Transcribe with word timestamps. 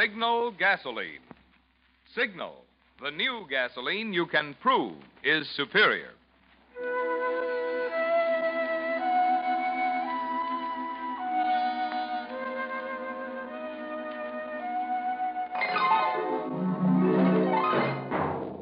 Signal 0.00 0.52
gasoline. 0.52 1.24
Signal, 2.14 2.54
the 3.02 3.10
new 3.10 3.46
gasoline 3.50 4.12
you 4.12 4.26
can 4.26 4.54
prove 4.62 4.94
is 5.24 5.48
superior. 5.56 6.10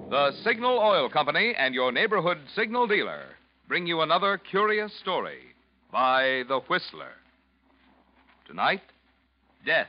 The 0.08 0.32
Signal 0.42 0.78
Oil 0.78 1.10
Company 1.10 1.54
and 1.58 1.74
your 1.74 1.92
neighborhood 1.92 2.38
signal 2.54 2.86
dealer 2.86 3.24
bring 3.68 3.86
you 3.86 4.00
another 4.00 4.38
curious 4.38 4.90
story 5.00 5.40
by 5.92 6.44
The 6.48 6.60
Whistler. 6.60 7.12
Tonight, 8.46 8.80
Death 9.66 9.88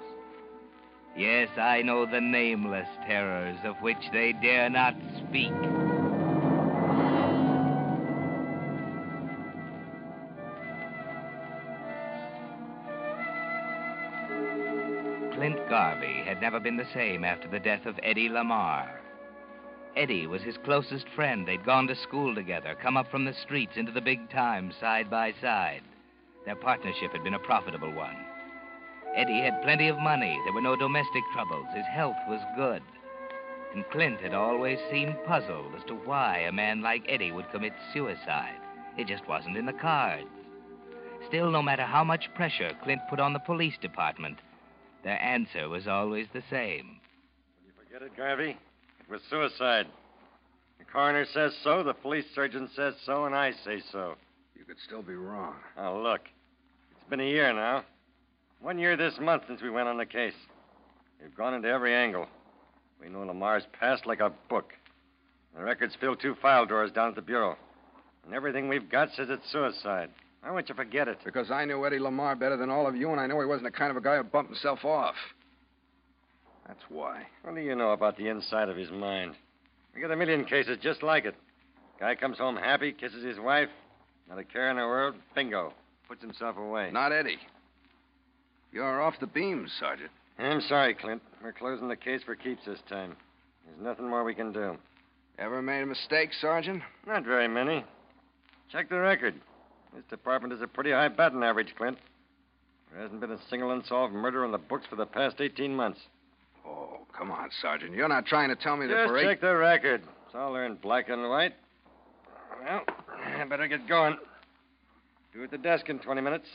Yes, 1.15 1.49
I 1.57 1.81
know 1.81 2.05
the 2.05 2.21
nameless 2.21 2.87
terrors 3.05 3.57
of 3.65 3.75
which 3.81 3.97
they 4.13 4.33
dare 4.33 4.69
not 4.69 4.95
speak. 5.17 5.51
Clint 15.33 15.69
Garvey 15.69 16.23
had 16.23 16.39
never 16.39 16.59
been 16.59 16.77
the 16.77 16.85
same 16.93 17.25
after 17.25 17.47
the 17.47 17.59
death 17.59 17.85
of 17.85 17.99
Eddie 18.03 18.29
Lamar. 18.29 19.01
Eddie 19.97 20.27
was 20.27 20.41
his 20.41 20.57
closest 20.63 21.09
friend. 21.09 21.45
They'd 21.45 21.65
gone 21.65 21.87
to 21.87 21.95
school 21.95 22.33
together, 22.33 22.75
come 22.81 22.95
up 22.95 23.11
from 23.11 23.25
the 23.25 23.33
streets 23.33 23.73
into 23.75 23.91
the 23.91 24.01
big 24.01 24.29
time 24.29 24.71
side 24.79 25.09
by 25.09 25.33
side. 25.41 25.81
Their 26.45 26.55
partnership 26.55 27.11
had 27.11 27.23
been 27.23 27.33
a 27.33 27.39
profitable 27.39 27.91
one. 27.91 28.15
Eddie 29.15 29.41
had 29.41 29.61
plenty 29.61 29.89
of 29.89 29.99
money. 29.99 30.39
There 30.45 30.53
were 30.53 30.61
no 30.61 30.75
domestic 30.75 31.23
troubles. 31.33 31.67
His 31.75 31.85
health 31.85 32.15
was 32.27 32.41
good. 32.55 32.81
And 33.73 33.83
Clint 33.91 34.21
had 34.21 34.33
always 34.33 34.79
seemed 34.89 35.15
puzzled 35.25 35.75
as 35.75 35.83
to 35.85 35.95
why 35.95 36.39
a 36.39 36.51
man 36.51 36.81
like 36.81 37.03
Eddie 37.07 37.31
would 37.31 37.51
commit 37.51 37.73
suicide. 37.93 38.55
It 38.97 39.07
just 39.07 39.27
wasn't 39.27 39.57
in 39.57 39.65
the 39.65 39.73
cards. 39.73 40.27
Still, 41.27 41.51
no 41.51 41.61
matter 41.61 41.83
how 41.83 42.03
much 42.03 42.33
pressure 42.35 42.71
Clint 42.83 43.01
put 43.09 43.19
on 43.19 43.33
the 43.33 43.39
police 43.39 43.77
department, 43.81 44.39
their 45.03 45.21
answer 45.21 45.69
was 45.69 45.87
always 45.87 46.27
the 46.33 46.43
same. 46.49 46.99
Will 47.59 47.67
You 47.67 47.71
forget 47.77 48.01
it, 48.01 48.15
Garvey? 48.17 48.57
It 48.99 49.09
was 49.09 49.21
suicide. 49.29 49.87
The 50.79 50.85
coroner 50.85 51.25
says 51.25 51.53
so, 51.63 51.83
the 51.83 51.93
police 51.93 52.25
surgeon 52.33 52.69
says 52.75 52.95
so, 53.05 53.25
and 53.25 53.35
I 53.35 53.51
say 53.63 53.81
so. 53.91 54.15
You 54.55 54.65
could 54.65 54.79
still 54.85 55.01
be 55.01 55.15
wrong. 55.15 55.55
Now, 55.77 55.97
look. 56.01 56.21
It's 56.91 57.09
been 57.09 57.19
a 57.19 57.29
year 57.29 57.53
now. 57.53 57.83
One 58.61 58.77
year 58.77 58.95
this 58.95 59.19
month 59.19 59.43
since 59.47 59.61
we 59.61 59.71
went 59.71 59.87
on 59.87 59.97
the 59.97 60.05
case. 60.05 60.35
We've 61.19 61.35
gone 61.35 61.55
into 61.55 61.67
every 61.67 61.95
angle. 61.95 62.27
We 63.01 63.09
know 63.09 63.21
Lamar's 63.21 63.65
past 63.79 64.05
like 64.05 64.19
a 64.19 64.31
book. 64.49 64.73
The 65.55 65.63
records 65.63 65.95
fill 65.99 66.15
two 66.15 66.35
file 66.41 66.67
drawers 66.67 66.91
down 66.91 67.09
at 67.09 67.15
the 67.15 67.21
Bureau. 67.21 67.57
And 68.23 68.35
everything 68.35 68.69
we've 68.69 68.89
got 68.89 69.09
says 69.15 69.29
it's 69.31 69.51
suicide. 69.51 70.09
Why 70.41 70.51
won't 70.51 70.69
you 70.69 70.75
forget 70.75 71.07
it? 71.07 71.17
Because 71.25 71.49
I 71.49 71.65
knew 71.65 71.85
Eddie 71.85 71.99
Lamar 71.99 72.35
better 72.35 72.55
than 72.55 72.69
all 72.69 72.87
of 72.87 72.95
you, 72.95 73.09
and 73.09 73.19
I 73.19 73.27
know 73.27 73.39
he 73.39 73.47
wasn't 73.47 73.65
the 73.65 73.77
kind 73.77 73.91
of 73.91 73.97
a 73.97 74.01
guy 74.01 74.17
who 74.17 74.23
bumped 74.23 74.51
himself 74.51 74.85
off. 74.85 75.15
That's 76.67 76.83
why. 76.89 77.23
What 77.41 77.55
do 77.55 77.61
you 77.61 77.75
know 77.75 77.91
about 77.91 78.17
the 78.17 78.27
inside 78.27 78.69
of 78.69 78.77
his 78.77 78.91
mind? 78.91 79.35
We 79.93 80.01
got 80.01 80.11
a 80.11 80.15
million 80.15 80.45
cases 80.45 80.77
just 80.81 81.03
like 81.03 81.25
it. 81.25 81.35
Guy 81.99 82.15
comes 82.15 82.37
home 82.37 82.55
happy, 82.55 82.93
kisses 82.93 83.23
his 83.23 83.39
wife, 83.39 83.69
not 84.29 84.39
a 84.39 84.43
care 84.43 84.69
in 84.69 84.77
the 84.77 84.83
world, 84.83 85.15
bingo, 85.35 85.73
puts 86.07 86.21
himself 86.21 86.57
away. 86.57 86.91
Not 86.91 87.11
Eddie. 87.11 87.37
You're 88.71 89.01
off 89.01 89.19
the 89.19 89.27
beam, 89.27 89.67
Sergeant. 89.79 90.11
I'm 90.39 90.61
sorry, 90.61 90.93
Clint. 90.93 91.21
We're 91.43 91.51
closing 91.51 91.87
the 91.87 91.95
case 91.95 92.21
for 92.25 92.35
keeps 92.35 92.65
this 92.65 92.79
time. 92.89 93.15
There's 93.65 93.83
nothing 93.83 94.09
more 94.09 94.23
we 94.23 94.33
can 94.33 94.53
do. 94.53 94.77
Ever 95.37 95.61
made 95.61 95.81
a 95.81 95.85
mistake, 95.85 96.29
Sergeant? 96.39 96.81
Not 97.05 97.25
very 97.25 97.47
many. 97.47 97.83
Check 98.71 98.89
the 98.89 98.97
record. 98.97 99.35
This 99.93 100.05
department 100.09 100.53
is 100.53 100.61
a 100.61 100.67
pretty 100.67 100.91
high 100.91 101.09
batting 101.09 101.43
average, 101.43 101.73
Clint. 101.77 101.97
There 102.91 103.01
hasn't 103.01 103.19
been 103.19 103.31
a 103.31 103.39
single 103.49 103.71
unsolved 103.71 104.13
murder 104.13 104.45
on 104.45 104.51
the 104.51 104.57
books 104.57 104.85
for 104.89 104.95
the 104.95 105.05
past 105.05 105.41
18 105.41 105.75
months. 105.75 105.99
Oh, 106.65 106.99
come 107.17 107.31
on, 107.31 107.49
Sergeant. 107.61 107.93
You're 107.93 108.07
not 108.07 108.25
trying 108.25 108.49
to 108.49 108.55
tell 108.55 108.77
me 108.77 108.87
that 108.87 108.93
Just 108.93 109.09
for 109.09 109.17
eight... 109.17 109.25
check 109.25 109.41
the 109.41 109.55
record. 109.55 110.01
It's 110.25 110.35
all 110.35 110.53
there 110.53 110.65
in 110.65 110.75
black 110.75 111.09
and 111.09 111.29
white. 111.29 111.53
Well, 112.63 112.83
I 113.37 113.43
better 113.45 113.67
get 113.67 113.87
going. 113.87 114.17
Due 115.33 115.43
at 115.43 115.51
the 115.51 115.57
desk 115.57 115.89
in 115.89 115.99
20 115.99 116.21
minutes. 116.21 116.47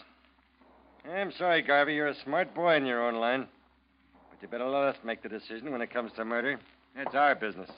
I'm 1.15 1.31
sorry, 1.39 1.63
Garvey. 1.63 1.95
You're 1.95 2.09
a 2.09 2.23
smart 2.25 2.53
boy 2.55 2.75
in 2.77 2.85
your 2.85 3.07
own 3.07 3.15
line. 3.17 3.47
But 4.31 4.43
you 4.43 4.49
better 4.49 4.67
let 4.67 4.83
us 4.85 4.97
make 5.05 5.23
the 5.23 5.29
decision 5.29 5.71
when 5.71 5.81
it 5.81 5.93
comes 5.93 6.11
to 6.17 6.25
murder. 6.25 6.59
It's 6.97 7.15
our 7.15 7.37
business. 7.37 7.71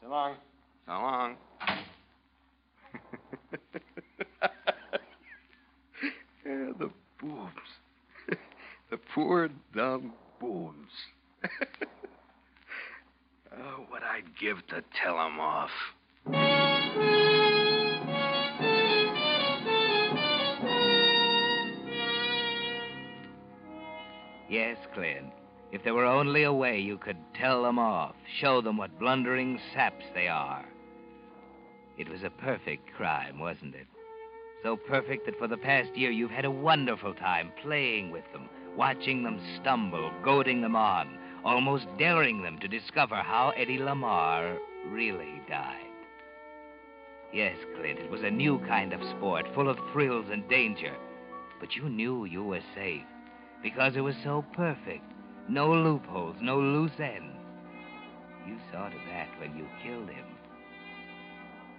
So 0.00 0.08
long. 0.08 0.36
So 0.86 0.92
long. 0.92 1.36
yeah, 6.46 6.72
the 6.78 6.90
boobs. 7.20 7.50
the 8.90 8.96
poor, 9.14 9.50
dumb 9.74 10.14
boobs. 10.40 10.92
oh, 13.52 13.84
what 13.88 14.02
I'd 14.02 14.38
give 14.40 14.66
to 14.68 14.82
tell 15.02 15.20
'em 15.20 15.38
off. 15.38 15.70
Yes, 24.48 24.76
Clint. 24.92 25.32
If 25.72 25.82
there 25.82 25.94
were 25.94 26.04
only 26.04 26.42
a 26.42 26.52
way 26.52 26.78
you 26.78 26.98
could 26.98 27.16
tell 27.34 27.62
them 27.62 27.78
off, 27.78 28.14
show 28.40 28.60
them 28.60 28.76
what 28.76 28.98
blundering 28.98 29.58
saps 29.72 30.04
they 30.14 30.28
are. 30.28 30.64
It 31.96 32.08
was 32.08 32.22
a 32.22 32.30
perfect 32.30 32.92
crime, 32.94 33.38
wasn't 33.38 33.74
it? 33.74 33.86
So 34.62 34.76
perfect 34.76 35.26
that 35.26 35.38
for 35.38 35.48
the 35.48 35.56
past 35.56 35.96
year 35.96 36.10
you've 36.10 36.30
had 36.30 36.44
a 36.44 36.50
wonderful 36.50 37.14
time 37.14 37.52
playing 37.62 38.10
with 38.10 38.24
them, 38.32 38.48
watching 38.76 39.22
them 39.22 39.40
stumble, 39.60 40.12
goading 40.22 40.60
them 40.60 40.76
on, 40.76 41.18
almost 41.44 41.86
daring 41.98 42.42
them 42.42 42.58
to 42.60 42.68
discover 42.68 43.16
how 43.16 43.52
Eddie 43.56 43.78
Lamar 43.78 44.58
really 44.88 45.40
died. 45.48 45.80
Yes, 47.32 47.56
Clint, 47.76 47.98
it 47.98 48.10
was 48.10 48.22
a 48.22 48.30
new 48.30 48.58
kind 48.66 48.92
of 48.92 49.02
sport, 49.16 49.46
full 49.54 49.68
of 49.68 49.78
thrills 49.92 50.26
and 50.30 50.48
danger. 50.48 50.94
But 51.58 51.74
you 51.74 51.88
knew 51.88 52.26
you 52.26 52.44
were 52.44 52.60
safe 52.74 53.04
because 53.64 53.96
it 53.96 54.02
was 54.02 54.14
so 54.22 54.44
perfect. 54.52 55.02
No 55.48 55.72
loopholes, 55.72 56.36
no 56.40 56.60
loose 56.60 57.00
ends. 57.00 57.34
You 58.46 58.58
saw 58.70 58.90
to 58.90 58.96
that 59.08 59.28
when 59.40 59.56
you 59.56 59.66
killed 59.82 60.10
him. 60.10 60.26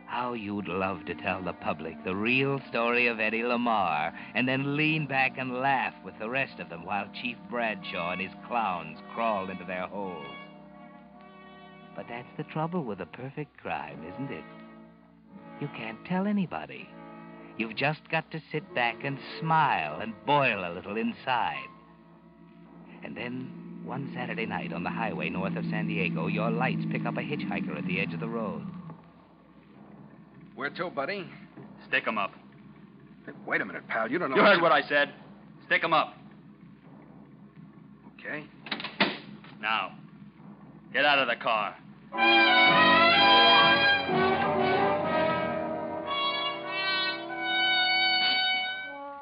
How 0.07 0.33
you'd 0.33 0.67
love 0.67 1.05
to 1.05 1.13
tell 1.13 1.43
the 1.43 1.53
public 1.53 2.03
the 2.03 2.15
real 2.15 2.59
story 2.69 3.05
of 3.05 3.19
Eddie 3.19 3.43
Lamar 3.43 4.13
and 4.33 4.47
then 4.47 4.75
lean 4.75 5.05
back 5.05 5.37
and 5.37 5.61
laugh 5.61 5.93
with 6.03 6.17
the 6.19 6.29
rest 6.29 6.59
of 6.59 6.69
them 6.69 6.85
while 6.85 7.07
Chief 7.21 7.37
Bradshaw 7.51 8.13
and 8.13 8.21
his 8.21 8.31
clowns 8.47 8.97
crawled 9.13 9.51
into 9.51 9.65
their 9.65 9.87
holes. 9.87 10.25
But 11.95 12.07
that's 12.09 12.27
the 12.35 12.43
trouble 12.45 12.83
with 12.83 12.99
a 13.01 13.05
perfect 13.05 13.57
crime, 13.61 13.99
isn't 14.11 14.31
it? 14.31 14.43
You 15.61 15.69
can't 15.77 16.03
tell 16.05 16.25
anybody. 16.25 16.89
You've 17.57 17.75
just 17.75 18.09
got 18.09 18.29
to 18.31 18.41
sit 18.51 18.73
back 18.73 19.03
and 19.03 19.19
smile 19.39 19.99
and 20.01 20.13
boil 20.25 20.65
a 20.65 20.73
little 20.73 20.97
inside. 20.97 21.67
And 23.05 23.15
then, 23.15 23.81
one 23.83 24.11
Saturday 24.15 24.47
night 24.47 24.73
on 24.73 24.83
the 24.83 24.89
highway 24.89 25.29
north 25.29 25.55
of 25.55 25.63
San 25.69 25.87
Diego, 25.87 26.25
your 26.25 26.49
lights 26.49 26.83
pick 26.91 27.05
up 27.05 27.17
a 27.17 27.21
hitchhiker 27.21 27.77
at 27.77 27.85
the 27.85 27.99
edge 28.01 28.15
of 28.15 28.19
the 28.19 28.27
road. 28.27 28.63
Where 30.55 30.71
to, 30.71 30.89
buddy? 30.89 31.29
Stick 31.87 32.07
'em 32.07 32.17
up. 32.17 32.33
Hey, 33.27 33.33
wait 33.45 33.61
a 33.61 33.65
minute, 33.65 33.87
pal. 33.87 34.09
You 34.11 34.17
don't 34.17 34.31
know. 34.31 34.37
You 34.37 34.41
heard 34.41 34.59
what 34.59 34.71
I 34.71 34.81
said. 34.81 35.13
Stick 35.67 35.83
'em 35.83 35.93
up. 35.93 36.17
Okay. 38.19 38.43
Now, 39.61 39.91
get 40.91 41.05
out 41.05 41.19
of 41.19 41.27
the 41.27 41.35
car. 41.35 41.75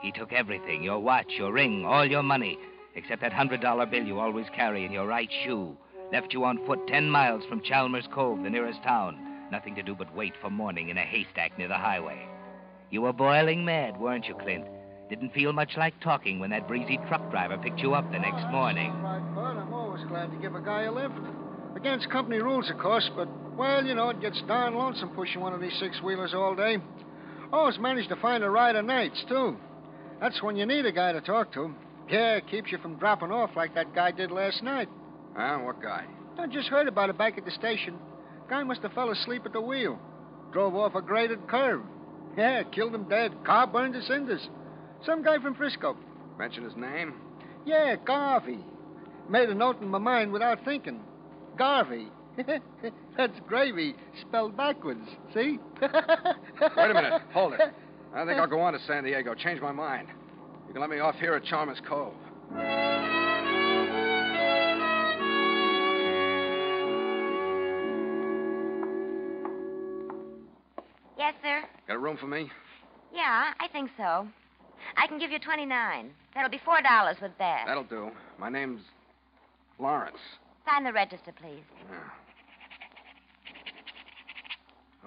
He 0.01 0.13
took 0.13 0.31
everything 0.31 0.83
your 0.83 1.00
watch, 1.00 1.33
your 1.38 1.51
ring, 1.51 1.86
all 1.86 2.06
your 2.06 2.24
money. 2.24 2.57
Except 2.95 3.21
that 3.21 3.33
hundred 3.33 3.61
dollar 3.61 3.85
bill 3.85 4.03
you 4.03 4.19
always 4.19 4.47
carry 4.55 4.85
in 4.85 4.91
your 4.91 5.07
right 5.07 5.29
shoe. 5.43 5.77
Left 6.11 6.33
you 6.33 6.43
on 6.45 6.65
foot 6.65 6.85
ten 6.87 7.09
miles 7.09 7.43
from 7.45 7.63
Chalmers 7.63 8.07
Cove, 8.13 8.43
the 8.43 8.49
nearest 8.49 8.83
town. 8.83 9.17
Nothing 9.51 9.75
to 9.75 9.83
do 9.83 9.95
but 9.95 10.15
wait 10.15 10.33
for 10.41 10.49
morning 10.49 10.89
in 10.89 10.97
a 10.97 11.01
haystack 11.01 11.57
near 11.57 11.67
the 11.67 11.77
highway. 11.77 12.27
You 12.89 13.01
were 13.01 13.13
boiling 13.13 13.65
mad, 13.65 13.99
weren't 13.99 14.25
you, 14.27 14.35
Clint? 14.35 14.65
Didn't 15.09 15.33
feel 15.33 15.53
much 15.53 15.71
like 15.77 15.99
talking 15.99 16.39
when 16.39 16.49
that 16.51 16.67
breezy 16.67 16.99
truck 17.07 17.29
driver 17.29 17.57
picked 17.57 17.81
you 17.81 17.93
up 17.93 18.09
the 18.11 18.19
next 18.19 18.49
morning. 18.51 18.91
Oh, 18.95 19.03
right, 19.03 19.35
Bud. 19.35 19.57
I'm 19.57 19.73
always 19.73 20.03
glad 20.05 20.31
to 20.31 20.37
give 20.37 20.55
a 20.55 20.61
guy 20.61 20.83
a 20.83 20.91
lift. 20.91 21.13
Against 21.75 22.09
company 22.09 22.37
rules, 22.37 22.69
of 22.69 22.77
course, 22.77 23.09
but, 23.15 23.27
well, 23.57 23.83
you 23.83 23.95
know, 23.95 24.09
it 24.09 24.21
gets 24.21 24.41
darn 24.47 24.75
lonesome 24.75 25.09
pushing 25.09 25.41
one 25.41 25.53
of 25.53 25.61
these 25.61 25.75
six 25.79 26.01
wheelers 26.01 26.33
all 26.33 26.55
day. 26.55 26.77
Always 27.51 27.77
manage 27.79 28.07
to 28.09 28.15
find 28.17 28.43
a 28.43 28.49
ride 28.49 28.75
of 28.75 28.85
nights, 28.85 29.23
too. 29.27 29.57
That's 30.21 30.41
when 30.41 30.55
you 30.55 30.65
need 30.65 30.85
a 30.85 30.91
guy 30.91 31.11
to 31.11 31.21
talk 31.21 31.51
to. 31.53 31.73
Yeah, 32.09 32.35
it 32.35 32.47
keeps 32.50 32.71
you 32.71 32.77
from 32.79 32.97
dropping 32.97 33.31
off 33.31 33.51
like 33.55 33.73
that 33.75 33.95
guy 33.95 34.11
did 34.11 34.31
last 34.31 34.61
night. 34.63 34.89
Huh? 35.35 35.59
What 35.59 35.81
guy? 35.81 36.05
I 36.38 36.47
just 36.47 36.67
heard 36.67 36.88
about 36.88 37.09
it 37.09 37.17
back 37.17 37.38
at 37.38 37.45
the 37.45 37.51
station. 37.51 37.97
Guy 38.50 38.63
must 38.63 38.81
have 38.81 38.94
fell 38.94 39.11
asleep 39.11 39.44
at 39.45 39.53
the 39.53 39.61
wheel. 39.61 40.00
Drove 40.51 40.75
off 40.75 40.95
a 40.95 41.01
graded 41.01 41.47
curve. 41.47 41.81
Yeah, 42.38 42.63
killed 42.63 42.94
him 42.94 43.07
dead. 43.07 43.31
Car 43.45 43.67
burned 43.67 43.94
to 43.94 44.01
cinders. 44.03 44.47
Some 45.05 45.23
guy 45.23 45.39
from 45.39 45.55
Frisco. 45.55 45.97
Mention 46.38 46.63
his 46.63 46.75
name? 46.75 47.13
Yeah, 47.65 47.95
Garvey. 47.95 48.59
Made 49.29 49.50
a 49.50 49.55
note 49.55 49.81
in 49.81 49.88
my 49.88 50.00
mind 50.00 50.31
without 50.31 50.63
thinking. 50.65 51.00
Garvey. 51.57 52.07
That's 53.17 53.39
gravy 53.47 53.95
spelled 54.21 54.57
backwards. 54.57 55.07
See? 55.33 55.59
Wait 55.81 55.91
a 55.91 56.94
minute. 56.94 57.21
Hold 57.33 57.53
it. 57.53 57.61
I 58.13 58.25
think 58.25 58.39
I'll 58.39 58.47
go 58.47 58.59
on 58.59 58.73
to 58.73 58.79
San 58.85 59.03
Diego. 59.03 59.33
Change 59.35 59.61
my 59.61 59.71
mind. 59.71 60.07
You 60.73 60.79
can 60.79 60.89
let 60.89 60.97
me 60.97 61.01
off 61.01 61.13
here 61.17 61.35
at 61.35 61.43
Chalmers 61.43 61.77
Cove. 61.87 62.15
Yes, 71.15 71.35
sir. 71.43 71.61
Got 71.87 71.93
a 71.93 71.99
room 71.99 72.17
for 72.17 72.25
me? 72.25 72.49
Yeah, 73.13 73.51
I 73.59 73.67
think 73.67 73.91
so. 73.95 74.27
I 74.97 75.05
can 75.05 75.19
give 75.19 75.29
you 75.29 75.37
29. 75.37 76.09
That'll 76.33 76.49
be 76.49 76.57
$4 76.57 77.21
with 77.21 77.37
that. 77.37 77.65
That'll 77.67 77.83
do. 77.83 78.09
My 78.39 78.49
name's 78.49 78.81
Lawrence. 79.77 80.17
Sign 80.65 80.85
the 80.85 80.91
register, 80.91 81.31
please. 81.39 81.61
Yeah. 81.91 81.97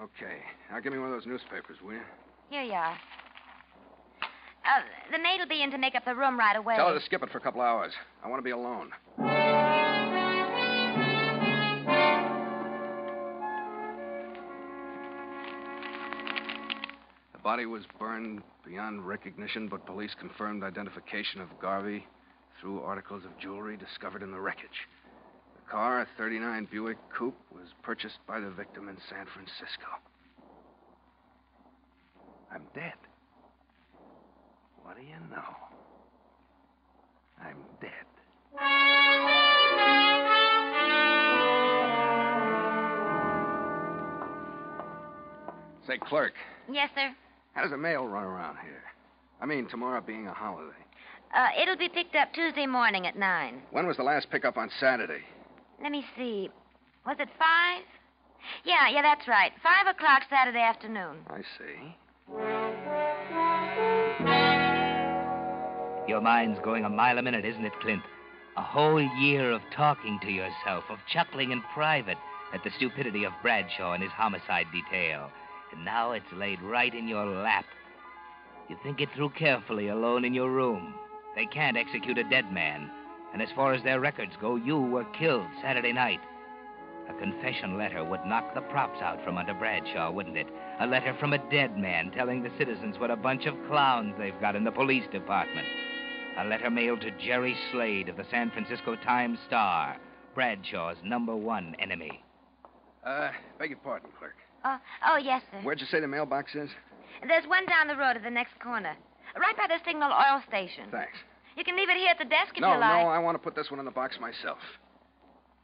Okay. 0.01 0.37
Now 0.71 0.79
give 0.79 0.93
me 0.93 0.99
one 0.99 1.09
of 1.09 1.13
those 1.13 1.27
newspapers, 1.27 1.75
will 1.83 1.91
you? 1.91 1.99
Here 2.49 2.63
you 2.63 2.71
are. 2.71 2.97
Uh, 4.67 4.81
the 5.11 5.17
maid 5.17 5.39
will 5.39 5.47
be 5.47 5.63
in 5.63 5.71
to 5.71 5.77
make 5.77 5.95
up 5.95 6.03
the 6.03 6.13
room 6.13 6.37
right 6.37 6.57
away. 6.57 6.75
Tell 6.75 6.89
her 6.89 6.99
to 6.99 7.05
skip 7.05 7.23
it 7.23 7.29
for 7.31 7.37
a 7.37 7.41
couple 7.41 7.61
hours. 7.61 7.93
I 8.23 8.27
want 8.27 8.39
to 8.39 8.43
be 8.43 8.51
alone. 8.51 8.91
The 17.31 17.39
body 17.43 17.65
was 17.65 17.83
burned 17.97 18.41
beyond 18.65 19.07
recognition, 19.07 19.69
but 19.69 19.85
police 19.85 20.13
confirmed 20.19 20.63
identification 20.63 21.39
of 21.39 21.47
Garvey 21.61 22.05
through 22.59 22.81
articles 22.81 23.23
of 23.23 23.37
jewelry 23.39 23.77
discovered 23.77 24.21
in 24.21 24.31
the 24.31 24.39
wreckage. 24.39 24.87
The 25.55 25.71
car, 25.71 26.01
a 26.01 26.07
39 26.17 26.67
Buick 26.69 26.97
Coupe, 27.17 27.37
was 27.53 27.67
purchased 27.83 28.17
by 28.27 28.41
the 28.41 28.49
victim 28.49 28.89
in 28.89 28.97
San 29.09 29.25
Francisco. 29.33 29.87
I'm 32.51 32.63
dead. 32.73 32.93
What 34.87 34.95
do 34.95 35.01
you 35.03 35.19
know? 35.29 35.43
I'm 37.43 37.57
dead. 37.81 38.07
Say, 45.87 45.97
clerk, 45.97 46.33
Yes, 46.69 46.89
sir. 46.95 47.15
how 47.53 47.61
does 47.61 47.71
the 47.71 47.77
mail 47.77 48.05
run 48.05 48.25
around 48.25 48.57
here? 48.61 48.83
I 49.41 49.45
mean, 49.45 49.67
tomorrow 49.67 50.01
being 50.01 50.27
a 50.27 50.33
holiday. 50.33 50.75
Uh, 51.33 51.47
it'll 51.61 51.77
be 51.77 51.87
picked 51.87 52.15
up 52.15 52.33
Tuesday 52.33 52.65
morning 52.65 53.07
at 53.07 53.15
9. 53.17 53.61
When 53.71 53.87
was 53.87 53.95
the 53.97 54.03
last 54.03 54.29
pickup 54.29 54.57
on 54.57 54.69
Saturday? 54.79 55.21
Let 55.81 55.91
me 55.91 56.03
see. 56.17 56.49
Was 57.05 57.17
it 57.19 57.29
5? 57.39 57.83
Yeah, 58.65 58.89
yeah, 58.89 59.01
that's 59.01 59.27
right. 59.27 59.51
5 59.63 59.95
o'clock 59.95 60.23
Saturday 60.29 60.59
afternoon. 60.61 61.17
I 61.29 61.41
see. 61.57 61.95
Your 66.17 66.23
mind's 66.23 66.59
going 66.61 66.83
a 66.83 66.89
mile 66.89 67.19
a 67.19 67.21
minute, 67.21 67.45
isn't 67.45 67.63
it, 67.63 67.79
Clint? 67.79 68.01
A 68.57 68.61
whole 68.63 68.99
year 68.99 69.51
of 69.51 69.61
talking 69.71 70.17
to 70.23 70.31
yourself, 70.31 70.83
of 70.89 70.97
chuckling 71.13 71.51
in 71.51 71.61
private 71.75 72.17
at 72.55 72.63
the 72.63 72.71
stupidity 72.71 73.23
of 73.23 73.33
Bradshaw 73.43 73.93
and 73.93 74.01
his 74.01 74.11
homicide 74.11 74.65
detail. 74.73 75.29
And 75.71 75.85
now 75.85 76.13
it's 76.13 76.33
laid 76.33 76.59
right 76.63 76.91
in 76.91 77.07
your 77.07 77.23
lap. 77.23 77.65
You 78.67 78.77
think 78.81 78.99
it 78.99 79.09
through 79.15 79.29
carefully 79.37 79.89
alone 79.89 80.25
in 80.25 80.33
your 80.33 80.49
room. 80.49 80.95
They 81.35 81.45
can't 81.45 81.77
execute 81.77 82.17
a 82.17 82.23
dead 82.23 82.51
man. 82.51 82.89
And 83.31 83.39
as 83.39 83.49
far 83.55 83.75
as 83.75 83.83
their 83.83 83.99
records 83.99 84.33
go, 84.41 84.55
you 84.55 84.79
were 84.79 85.05
killed 85.19 85.45
Saturday 85.61 85.93
night. 85.93 86.21
A 87.09 87.13
confession 87.19 87.77
letter 87.77 88.03
would 88.03 88.25
knock 88.25 88.55
the 88.55 88.61
props 88.61 89.03
out 89.03 89.23
from 89.23 89.37
under 89.37 89.53
Bradshaw, 89.53 90.09
wouldn't 90.09 90.35
it? 90.35 90.47
A 90.79 90.87
letter 90.87 91.15
from 91.19 91.33
a 91.33 91.49
dead 91.51 91.77
man 91.77 92.09
telling 92.09 92.41
the 92.41 92.57
citizens 92.57 92.97
what 92.97 93.11
a 93.11 93.15
bunch 93.15 93.45
of 93.45 93.53
clowns 93.67 94.15
they've 94.17 94.41
got 94.41 94.55
in 94.55 94.63
the 94.63 94.71
police 94.71 95.05
department. 95.11 95.67
A 96.37 96.45
letter 96.45 96.69
mailed 96.69 97.01
to 97.01 97.11
Jerry 97.11 97.55
Slade 97.71 98.09
of 98.09 98.17
the 98.17 98.25
San 98.29 98.51
Francisco 98.51 98.95
Times 98.95 99.39
Star, 99.47 99.97
Bradshaw's 100.35 100.97
number 101.03 101.35
one 101.35 101.75
enemy. 101.79 102.23
Uh, 103.03 103.31
beg 103.57 103.71
your 103.71 103.79
pardon, 103.79 104.09
clerk. 104.19 104.35
Oh, 104.63 104.77
oh, 105.07 105.17
yes, 105.17 105.41
sir. 105.51 105.57
Where'd 105.63 105.79
you 105.81 105.87
say 105.87 105.99
the 105.99 106.07
mailbox 106.07 106.53
is? 106.53 106.69
There's 107.27 107.47
one 107.47 107.65
down 107.65 107.87
the 107.87 107.95
road 107.95 108.17
at 108.17 108.23
the 108.23 108.29
next 108.29 108.59
corner. 108.59 108.95
Right 109.35 109.57
by 109.57 109.65
the 109.67 109.79
Signal 109.83 110.11
Oil 110.11 110.41
Station. 110.47 110.89
Thanks. 110.91 111.17
You 111.57 111.63
can 111.63 111.75
leave 111.75 111.89
it 111.89 111.97
here 111.97 112.11
at 112.11 112.19
the 112.19 112.25
desk 112.25 112.53
if 112.55 112.61
no, 112.61 112.73
you 112.73 112.79
like. 112.79 113.01
Oh, 113.01 113.03
no, 113.03 113.09
I 113.09 113.17
want 113.17 113.35
to 113.35 113.39
put 113.39 113.55
this 113.55 113.71
one 113.71 113.79
in 113.79 113.85
the 113.85 113.91
box 113.91 114.19
myself. 114.21 114.59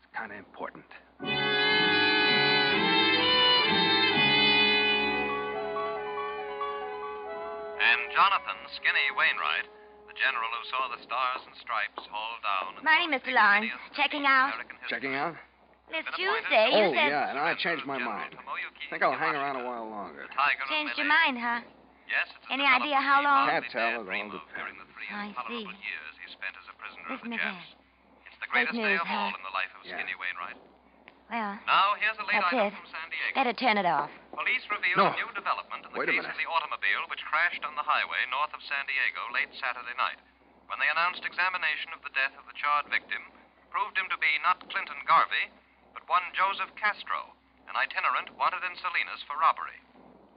It's 0.02 0.10
kind 0.18 0.32
of 0.32 0.40
important. 0.40 0.86
And 7.78 8.00
Jonathan 8.10 8.58
Skinny 8.74 9.14
Wainwright, 9.14 9.70
the 10.14 10.22
general 10.22 10.50
who 10.54 10.64
saw 10.70 10.84
the 10.94 11.02
stars 11.02 11.42
and 11.50 11.54
stripes 11.58 12.06
haul 12.06 12.38
down. 12.46 12.78
the 12.78 12.86
Morning, 12.86 13.10
most 13.10 13.26
Mr. 13.26 13.34
Lawrence. 13.34 13.66
ignominious 13.66 13.98
Checking 13.98 14.26
out? 14.30 14.54
Checking 14.90 15.14
out? 15.18 15.34
It's 15.90 16.06
Been 16.10 16.16
Tuesday. 16.18 16.70
appointed 16.70 16.78
You 16.78 16.86
oh, 16.90 16.94
said. 16.94 17.10
yeah, 17.14 17.30
and 17.34 17.38
I 17.42 17.54
changed 17.58 17.86
my 17.86 17.98
mind. 17.98 18.34
Tomoyuki 18.38 18.86
think 18.90 19.02
I'll 19.04 19.18
hang 19.18 19.36
around 19.36 19.58
a 19.62 19.66
while 19.66 19.86
longer. 19.90 20.26
Tiger 20.34 20.64
of 20.64 20.70
Changed 20.70 20.96
your 20.98 21.10
mind, 21.10 21.38
huh? 21.38 21.62
Yes, 22.10 22.30
it's 22.34 22.46
Any 22.50 22.66
idea 22.66 22.98
how 23.02 23.22
long? 23.26 23.50
hardly 23.50 23.70
Can't 23.70 23.74
tell, 23.74 23.90
it 23.90 23.96
all 23.98 24.06
depends. 24.06 24.34
During 24.58 24.78
the 24.78 24.88
three 24.94 25.10
I 25.10 25.34
see. 25.50 25.66
years 25.66 26.14
he 26.22 26.28
spent 26.34 26.54
as 26.58 26.66
a 26.70 26.76
prisoner 26.78 27.06
of 27.10 27.20
Listen 27.22 27.30
the 27.34 27.38
to 27.38 27.46
Japs. 27.46 27.68
It's 28.30 28.40
the 28.42 28.50
greatest 28.54 28.74
day 28.78 28.86
news, 28.96 29.02
of 29.02 29.10
all 29.10 29.30
huh? 29.34 29.38
in 29.38 29.44
the 29.44 29.54
life 29.54 29.72
of 29.78 29.82
Yeah. 29.86 29.98
Skinny 29.98 30.16
Wainwright. 30.18 30.58
Well, 31.30 31.52
Now, 31.66 31.98
here's 31.98 32.18
a 32.22 32.26
late 32.30 32.38
That's 32.42 32.54
item 32.54 32.70
it. 32.70 32.74
from 32.78 32.88
San 32.94 33.08
Diego. 33.10 33.34
better 33.38 33.54
turn 33.58 33.78
it 33.82 33.88
off. 33.90 34.12
Police 34.34 34.66
reveal 34.70 34.98
No. 34.98 35.08
a 35.14 35.16
new 35.16 35.30
development 35.38 35.86
in 35.86 35.92
the 35.94 36.00
Wait 36.00 36.10
case 36.10 36.26
of 36.26 36.38
the 36.38 36.50
automobile 36.50 37.06
which 37.08 37.24
crashed 37.26 37.64
on 37.64 37.76
the 37.76 37.86
highway 37.86 38.26
north 38.34 38.54
of 38.54 38.62
San 38.66 38.86
Diego 38.90 39.22
late 39.32 39.54
Saturday 39.62 39.94
night. 39.98 40.18
When 40.68 40.80
they 40.82 40.90
announced 40.90 41.22
examination 41.26 41.94
of 41.94 42.02
the 42.02 42.10
death 42.18 42.34
of 42.38 42.46
the 42.50 42.58
charred 42.58 42.88
victim, 42.90 43.22
proved 43.70 43.98
him 43.98 44.10
to 44.10 44.18
be 44.18 44.40
not 44.42 44.64
Clinton 44.70 44.98
Garvey, 45.06 45.50
but 45.94 46.08
one 46.10 46.24
Joseph 46.34 46.74
Castro, 46.76 47.34
an 47.70 47.76
itinerant 47.78 48.34
wanted 48.38 48.64
in 48.66 48.76
Salinas 48.78 49.22
for 49.30 49.38
robbery. 49.38 49.78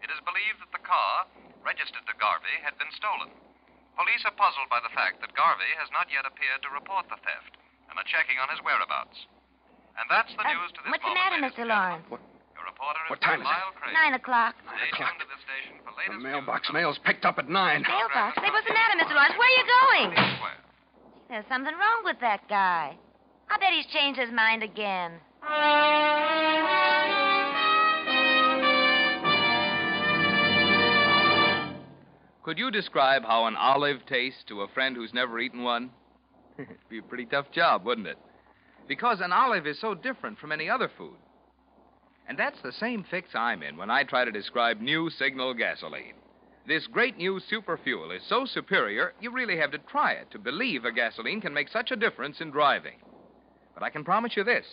It 0.04 0.10
is 0.12 0.20
believed 0.28 0.60
that 0.60 0.72
the 0.76 0.84
car, 0.84 1.24
registered 1.64 2.04
to 2.06 2.14
Garvey, 2.20 2.60
had 2.62 2.76
been 2.76 2.92
stolen. 2.92 3.32
Police 3.96 4.24
are 4.28 4.36
puzzled 4.36 4.68
by 4.68 4.80
the 4.84 4.92
fact 4.92 5.20
that 5.24 5.32
Garvey 5.34 5.72
has 5.80 5.88
not 5.90 6.12
yet 6.12 6.28
appeared 6.28 6.60
to 6.62 6.70
report 6.76 7.08
the 7.08 7.16
theft 7.24 7.56
and 7.88 7.96
are 7.98 8.04
checking 8.12 8.36
on 8.38 8.50
his 8.52 8.60
whereabouts. 8.60 9.24
And 9.96 10.04
that's 10.12 10.34
the 10.36 10.44
Uh, 10.44 10.52
news 10.52 10.72
to 10.76 10.82
this 10.84 10.90
what's 10.92 11.02
the 11.02 11.08
moment, 11.16 11.40
matter, 11.40 11.40
ladies 11.40 11.56
Mr. 11.56 11.64
Lawrence? 11.66 12.04
Your 12.04 12.12
reporter 12.12 12.20
is 12.20 12.25
What 13.08 13.20
time 13.20 13.40
is 13.40 13.46
it? 13.46 13.92
Nine 13.94 14.14
o'clock. 14.14 14.54
Nine 14.66 14.88
o'clock. 14.92 15.18
to 15.18 15.26
the 15.26 15.38
station 15.42 15.82
for 15.82 15.92
The 16.12 16.18
mailbox 16.18 16.70
mail's 16.72 16.98
picked 17.04 17.24
up 17.24 17.38
at 17.38 17.48
nine. 17.48 17.82
Mailbox? 17.82 18.38
Hey, 18.38 18.50
what's 18.50 18.66
the 18.66 18.74
matter, 18.74 18.94
Mr. 18.98 19.14
Lawrence? 19.14 19.34
Where 19.38 19.48
are 19.48 19.58
you 19.58 19.66
going? 19.66 20.12
about 20.12 20.36
Square. 20.36 20.60
There's 21.28 21.48
something 21.48 21.74
wrong 21.74 22.00
with 22.04 22.18
that 22.20 22.48
guy. 22.48 22.96
I 23.50 23.58
bet 23.58 23.72
he's 23.72 23.86
changed 23.86 24.18
his 24.20 24.30
mind 24.32 24.62
again. 24.62 25.18
Could 32.42 32.58
you 32.58 32.70
describe 32.70 33.24
how 33.24 33.46
an 33.46 33.56
olive 33.56 34.06
tastes 34.06 34.44
to 34.46 34.60
a 34.60 34.68
friend 34.68 34.94
who's 34.94 35.12
never 35.12 35.40
eaten 35.40 35.64
one? 35.64 35.90
It'd 36.56 36.68
be 36.88 36.98
a 36.98 37.02
pretty 37.02 37.26
tough 37.26 37.50
job, 37.50 37.84
wouldn't 37.84 38.06
it? 38.06 38.18
Because 38.86 39.20
an 39.20 39.32
olive 39.32 39.66
is 39.66 39.80
so 39.80 39.94
different 39.94 40.38
from 40.38 40.52
any 40.52 40.70
other 40.70 40.88
food. 40.96 41.16
And 42.28 42.38
that's 42.38 42.60
the 42.62 42.72
same 42.72 43.04
fix 43.04 43.30
I'm 43.34 43.62
in 43.62 43.76
when 43.76 43.90
I 43.90 44.02
try 44.04 44.24
to 44.24 44.32
describe 44.32 44.80
new 44.80 45.10
Signal 45.10 45.54
gasoline. 45.54 46.14
This 46.66 46.86
great 46.88 47.16
new 47.16 47.38
super 47.38 47.78
fuel 47.78 48.10
is 48.10 48.22
so 48.28 48.44
superior, 48.44 49.12
you 49.20 49.30
really 49.30 49.56
have 49.56 49.70
to 49.70 49.78
try 49.78 50.12
it 50.12 50.30
to 50.32 50.38
believe 50.38 50.84
a 50.84 50.92
gasoline 50.92 51.40
can 51.40 51.54
make 51.54 51.68
such 51.68 51.92
a 51.92 51.96
difference 51.96 52.40
in 52.40 52.50
driving. 52.50 52.98
But 53.74 53.84
I 53.84 53.90
can 53.90 54.02
promise 54.02 54.36
you 54.36 54.42
this 54.42 54.66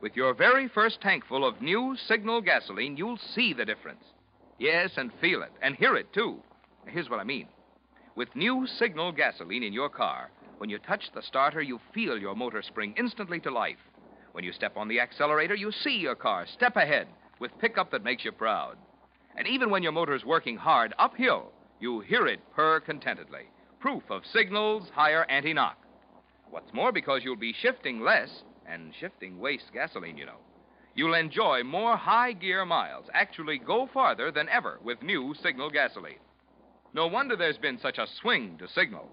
with 0.00 0.16
your 0.16 0.32
very 0.32 0.66
first 0.68 1.00
tankful 1.00 1.44
of 1.44 1.60
new 1.60 1.94
Signal 2.08 2.40
gasoline, 2.40 2.96
you'll 2.96 3.18
see 3.34 3.52
the 3.52 3.66
difference. 3.66 4.02
Yes, 4.58 4.90
and 4.96 5.12
feel 5.20 5.42
it, 5.42 5.52
and 5.60 5.74
hear 5.74 5.94
it, 5.96 6.12
too. 6.12 6.38
Here's 6.86 7.10
what 7.10 7.20
I 7.20 7.24
mean. 7.24 7.48
With 8.16 8.34
new 8.34 8.66
Signal 8.66 9.12
gasoline 9.12 9.62
in 9.62 9.72
your 9.72 9.90
car, 9.90 10.30
when 10.58 10.70
you 10.70 10.78
touch 10.78 11.10
the 11.14 11.22
starter, 11.22 11.60
you 11.60 11.80
feel 11.92 12.18
your 12.18 12.34
motor 12.34 12.62
spring 12.62 12.94
instantly 12.96 13.40
to 13.40 13.50
life. 13.50 13.78
When 14.32 14.44
you 14.44 14.52
step 14.52 14.76
on 14.76 14.88
the 14.88 15.00
accelerator, 15.00 15.54
you 15.54 15.72
see 15.72 15.96
your 15.96 16.14
car 16.14 16.46
step 16.46 16.76
ahead 16.76 17.08
with 17.40 17.58
pickup 17.58 17.90
that 17.90 18.04
makes 18.04 18.24
you 18.24 18.32
proud. 18.32 18.76
And 19.36 19.46
even 19.46 19.70
when 19.70 19.82
your 19.82 19.92
motor's 19.92 20.24
working 20.24 20.56
hard 20.56 20.94
uphill, 20.98 21.52
you 21.80 22.00
hear 22.00 22.26
it 22.26 22.40
purr 22.54 22.80
contentedly. 22.80 23.44
Proof 23.80 24.02
of 24.10 24.26
Signal's 24.26 24.88
higher 24.90 25.24
anti 25.28 25.54
knock. 25.54 25.78
What's 26.50 26.74
more, 26.74 26.92
because 26.92 27.22
you'll 27.24 27.36
be 27.36 27.54
shifting 27.54 28.00
less, 28.00 28.42
and 28.66 28.92
shifting 29.00 29.38
wastes 29.38 29.70
gasoline, 29.72 30.18
you 30.18 30.26
know, 30.26 30.38
you'll 30.94 31.14
enjoy 31.14 31.62
more 31.62 31.96
high 31.96 32.32
gear 32.32 32.64
miles, 32.64 33.06
actually 33.14 33.58
go 33.58 33.88
farther 33.92 34.30
than 34.30 34.48
ever 34.48 34.78
with 34.84 35.02
new 35.02 35.34
Signal 35.42 35.70
gasoline. 35.70 36.18
No 36.92 37.06
wonder 37.06 37.36
there's 37.36 37.58
been 37.58 37.78
such 37.78 37.98
a 37.98 38.06
swing 38.20 38.58
to 38.58 38.68
Signal. 38.68 39.08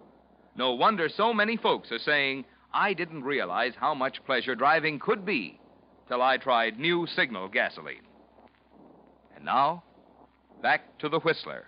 No 0.55 0.73
wonder 0.73 1.07
so 1.07 1.33
many 1.33 1.57
folks 1.57 1.91
are 1.91 1.99
saying, 1.99 2.45
I 2.73 2.93
didn't 2.93 3.23
realize 3.23 3.73
how 3.75 3.93
much 3.93 4.23
pleasure 4.25 4.55
driving 4.55 4.99
could 4.99 5.25
be 5.25 5.59
till 6.07 6.21
I 6.21 6.37
tried 6.37 6.79
new 6.79 7.07
Signal 7.07 7.47
gasoline. 7.47 8.05
And 9.35 9.45
now, 9.45 9.83
back 10.61 10.97
to 10.99 11.09
the 11.09 11.19
Whistler. 11.19 11.67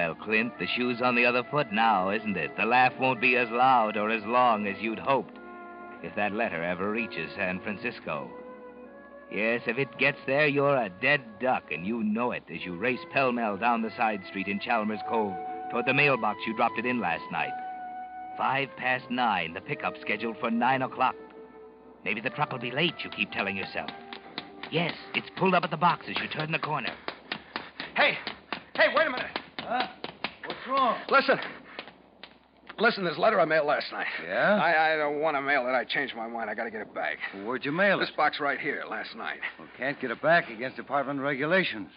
Well, 0.00 0.14
Clint, 0.14 0.58
the 0.58 0.66
shoe's 0.66 1.02
on 1.02 1.14
the 1.14 1.26
other 1.26 1.44
foot 1.50 1.74
now, 1.74 2.08
isn't 2.08 2.38
it? 2.38 2.56
The 2.56 2.64
laugh 2.64 2.94
won't 2.98 3.20
be 3.20 3.36
as 3.36 3.50
loud 3.50 3.98
or 3.98 4.08
as 4.08 4.24
long 4.24 4.66
as 4.66 4.80
you'd 4.80 4.98
hoped 4.98 5.36
if 6.02 6.14
that 6.16 6.32
letter 6.32 6.64
ever 6.64 6.90
reaches 6.90 7.30
San 7.36 7.60
Francisco. 7.60 8.30
Yes, 9.30 9.60
if 9.66 9.76
it 9.76 9.98
gets 9.98 10.16
there, 10.26 10.46
you're 10.46 10.74
a 10.74 10.88
dead 10.88 11.20
duck, 11.38 11.64
and 11.70 11.86
you 11.86 12.02
know 12.02 12.32
it 12.32 12.44
as 12.50 12.64
you 12.64 12.76
race 12.76 13.04
pell 13.12 13.30
mell 13.30 13.58
down 13.58 13.82
the 13.82 13.94
side 13.94 14.22
street 14.26 14.48
in 14.48 14.58
Chalmers 14.58 15.00
Cove 15.06 15.34
toward 15.70 15.84
the 15.84 15.92
mailbox 15.92 16.38
you 16.46 16.56
dropped 16.56 16.78
it 16.78 16.86
in 16.86 16.98
last 16.98 17.30
night. 17.30 17.52
Five 18.38 18.70
past 18.78 19.04
nine, 19.10 19.52
the 19.52 19.60
pickup 19.60 20.00
scheduled 20.00 20.38
for 20.38 20.50
nine 20.50 20.80
o'clock. 20.80 21.14
Maybe 22.06 22.22
the 22.22 22.30
truck 22.30 22.52
will 22.52 22.58
be 22.58 22.70
late, 22.70 22.94
you 23.04 23.10
keep 23.10 23.32
telling 23.32 23.54
yourself. 23.54 23.90
Yes, 24.70 24.94
it's 25.14 25.28
pulled 25.36 25.54
up 25.54 25.64
at 25.64 25.70
the 25.70 25.76
box 25.76 26.06
as 26.08 26.16
you 26.22 26.28
turn 26.28 26.52
the 26.52 26.58
corner. 26.58 26.94
Hey, 27.94 28.16
hey, 28.74 28.86
wait 28.96 29.06
a 29.06 29.10
minute. 29.10 29.39
Huh? 29.70 29.86
What's 30.46 30.58
wrong? 30.68 30.98
Listen. 31.08 31.38
Listen, 32.80 33.04
this 33.04 33.16
letter 33.18 33.38
I 33.38 33.44
mailed 33.44 33.68
last 33.68 33.92
night. 33.92 34.08
Yeah? 34.26 34.56
I, 34.60 34.94
I 34.94 34.96
don't 34.96 35.20
want 35.20 35.36
to 35.36 35.42
mail 35.42 35.64
it. 35.68 35.70
I 35.70 35.84
changed 35.84 36.16
my 36.16 36.26
mind. 36.26 36.50
I 36.50 36.56
got 36.56 36.64
to 36.64 36.72
get 36.72 36.80
it 36.80 36.92
back. 36.92 37.18
Where'd 37.44 37.64
you 37.64 37.70
mail 37.70 37.98
it? 37.98 38.06
This 38.06 38.10
box 38.16 38.40
right 38.40 38.58
here, 38.58 38.82
last 38.90 39.14
night. 39.14 39.38
Well, 39.60 39.68
can't 39.78 40.00
get 40.00 40.10
it 40.10 40.20
back 40.20 40.50
against 40.50 40.76
department 40.76 41.20
regulations. 41.20 41.88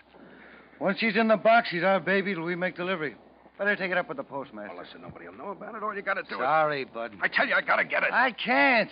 Once 0.80 1.00
she's 1.00 1.16
in 1.16 1.28
the 1.28 1.38
box, 1.38 1.70
she's 1.72 1.82
our 1.82 2.00
baby 2.00 2.36
till 2.36 2.44
we 2.44 2.56
make 2.56 2.76
delivery. 2.76 3.16
Better 3.58 3.76
take 3.76 3.90
it 3.90 3.98
up 3.98 4.08
with 4.08 4.18
the 4.18 4.24
postmaster. 4.24 4.76
Well, 4.76 4.84
listen, 4.84 5.02
nobody 5.02 5.28
will 5.28 5.36
know 5.36 5.50
about 5.50 5.74
it. 5.74 5.82
All 5.82 5.96
you 5.96 6.04
got 6.04 6.16
to 6.16 6.24
do 6.24 6.36
Sorry, 6.36 6.86
bud. 6.86 7.14
I 7.24 7.28
tell 7.28 7.48
you, 7.48 7.56
I 7.56 7.62
got 7.62 7.78
to 7.78 7.86
get 7.86 8.04
it. 8.04 8.10
I 8.14 8.34
can't. 8.34 8.92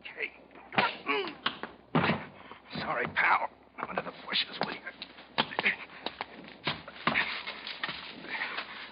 Okay. 0.00 0.32
Sorry, 2.80 3.06
pal. 3.14 3.50
Now 3.78 3.90
into 3.90 4.02
the 4.02 4.12
bushes, 4.26 4.58
will 4.64 4.72
you? 4.72 4.78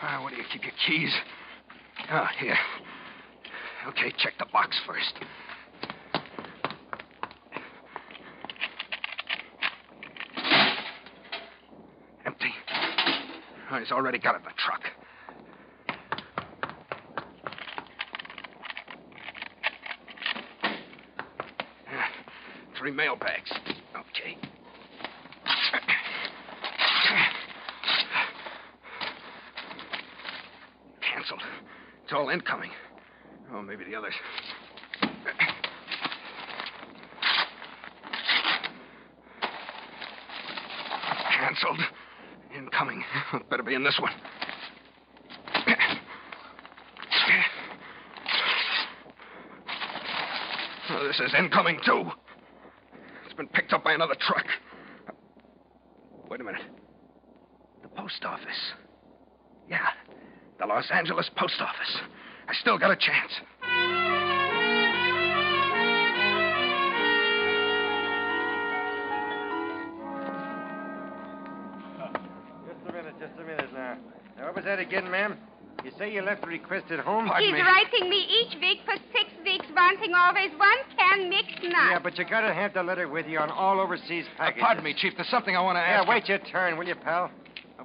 Ah, 0.09 0.23
where 0.23 0.31
do 0.31 0.37
you 0.37 0.45
keep 0.53 0.63
your 0.63 0.73
keys? 0.87 1.13
Ah, 2.09 2.31
here. 2.39 2.57
Okay, 3.89 4.13
check 4.19 4.35
the 4.39 4.47
box 4.53 4.79
first. 4.87 5.15
Empty. 12.25 12.53
Oh, 13.73 13.79
he's 13.81 13.91
already 13.91 14.19
got 14.19 14.37
it 14.37 14.39
in 14.39 14.45
the 14.45 14.51
truck. 14.57 14.83
Three 22.79 22.93
mail 22.93 23.17
bags. 23.17 23.51
Okay. 23.97 24.37
Cancelled. 31.01 31.43
All 32.17 32.31
incoming. 32.31 32.71
Oh, 33.53 33.61
maybe 33.61 33.85
the 33.85 33.95
others. 33.95 34.15
Cancelled. 41.39 41.79
Incoming. 42.57 43.05
Better 43.51 43.63
be 43.63 43.75
in 43.75 43.85
this 43.85 43.99
one. 44.01 44.13
Oh, 50.89 51.07
this 51.07 51.21
is 51.21 51.35
incoming, 51.39 51.81
too. 51.85 52.05
It's 53.27 53.35
been 53.35 53.49
picked 53.49 53.75
up 53.75 53.85
by 53.85 53.93
another 53.93 54.15
truck. 54.19 54.47
Wait 56.31 56.41
a 56.41 56.45
minute. 56.45 56.63
The 57.83 57.89
post 57.89 58.25
office. 58.25 58.86
Yeah, 60.59 60.67
the 60.67 60.73
Los 60.73 60.91
Angeles 60.91 61.31
post 61.37 61.61
office. 61.61 61.97
I 62.49 62.55
still 62.55 62.79
got 62.79 62.91
a 62.91 62.97
chance. 62.97 63.33
Just 72.67 72.83
a 72.89 72.93
minute, 72.93 73.15
just 73.21 73.33
a 73.41 73.45
minute 73.45 73.73
now. 73.73 73.97
Now, 74.39 74.47
what 74.47 74.57
was 74.57 74.65
that 74.65 74.79
again, 74.79 75.11
ma'am? 75.11 75.37
You 75.85 75.91
say 75.99 76.13
you 76.13 76.23
left 76.23 76.43
a 76.45 76.47
request 76.49 76.87
at 76.91 76.99
home? 77.01 77.27
Pardon 77.27 77.47
He's 77.47 77.55
me. 77.55 77.61
writing 77.63 78.11
me 78.11 78.27
each 78.27 78.59
week 78.61 78.79
for 78.85 78.95
six 79.13 79.31
weeks, 79.45 79.67
wanting 79.77 80.13
always 80.15 80.51
one 80.59 80.81
can 80.99 81.29
mixed 81.31 81.63
nuts. 81.63 81.91
Yeah, 81.93 81.99
but 82.03 82.19
you 82.19 82.25
gotta 82.25 82.53
have 82.53 82.75
the 82.75 82.83
letter 82.83 83.09
with 83.09 83.27
you 83.27 83.39
on 83.39 83.51
all 83.51 83.79
overseas 83.79 84.25
Uh, 84.35 84.39
packages. 84.39 84.63
pardon 84.63 84.85
me, 84.85 84.95
Chief. 84.95 85.13
There's 85.17 85.29
something 85.29 85.57
I 85.57 85.61
want 85.61 85.77
to 85.77 85.81
ask. 85.81 86.05
Yeah, 86.07 86.11
wait 86.13 86.29
your 86.29 86.39
turn, 86.39 86.77
will 86.77 86.87
you, 86.89 86.97
pal? 86.97 87.31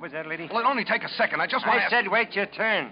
What 0.01 0.09
was 0.09 0.13
that, 0.13 0.27
lady? 0.27 0.49
Well, 0.49 0.61
it'll 0.61 0.71
only 0.71 0.83
take 0.83 1.03
a 1.03 1.09
second. 1.09 1.41
I 1.41 1.45
just 1.45 1.63
want 1.63 1.77
to 1.77 1.81
I 1.81 1.85
ask. 1.85 1.91
said 1.91 2.09
wait 2.09 2.33
your 2.33 2.47
turn. 2.47 2.91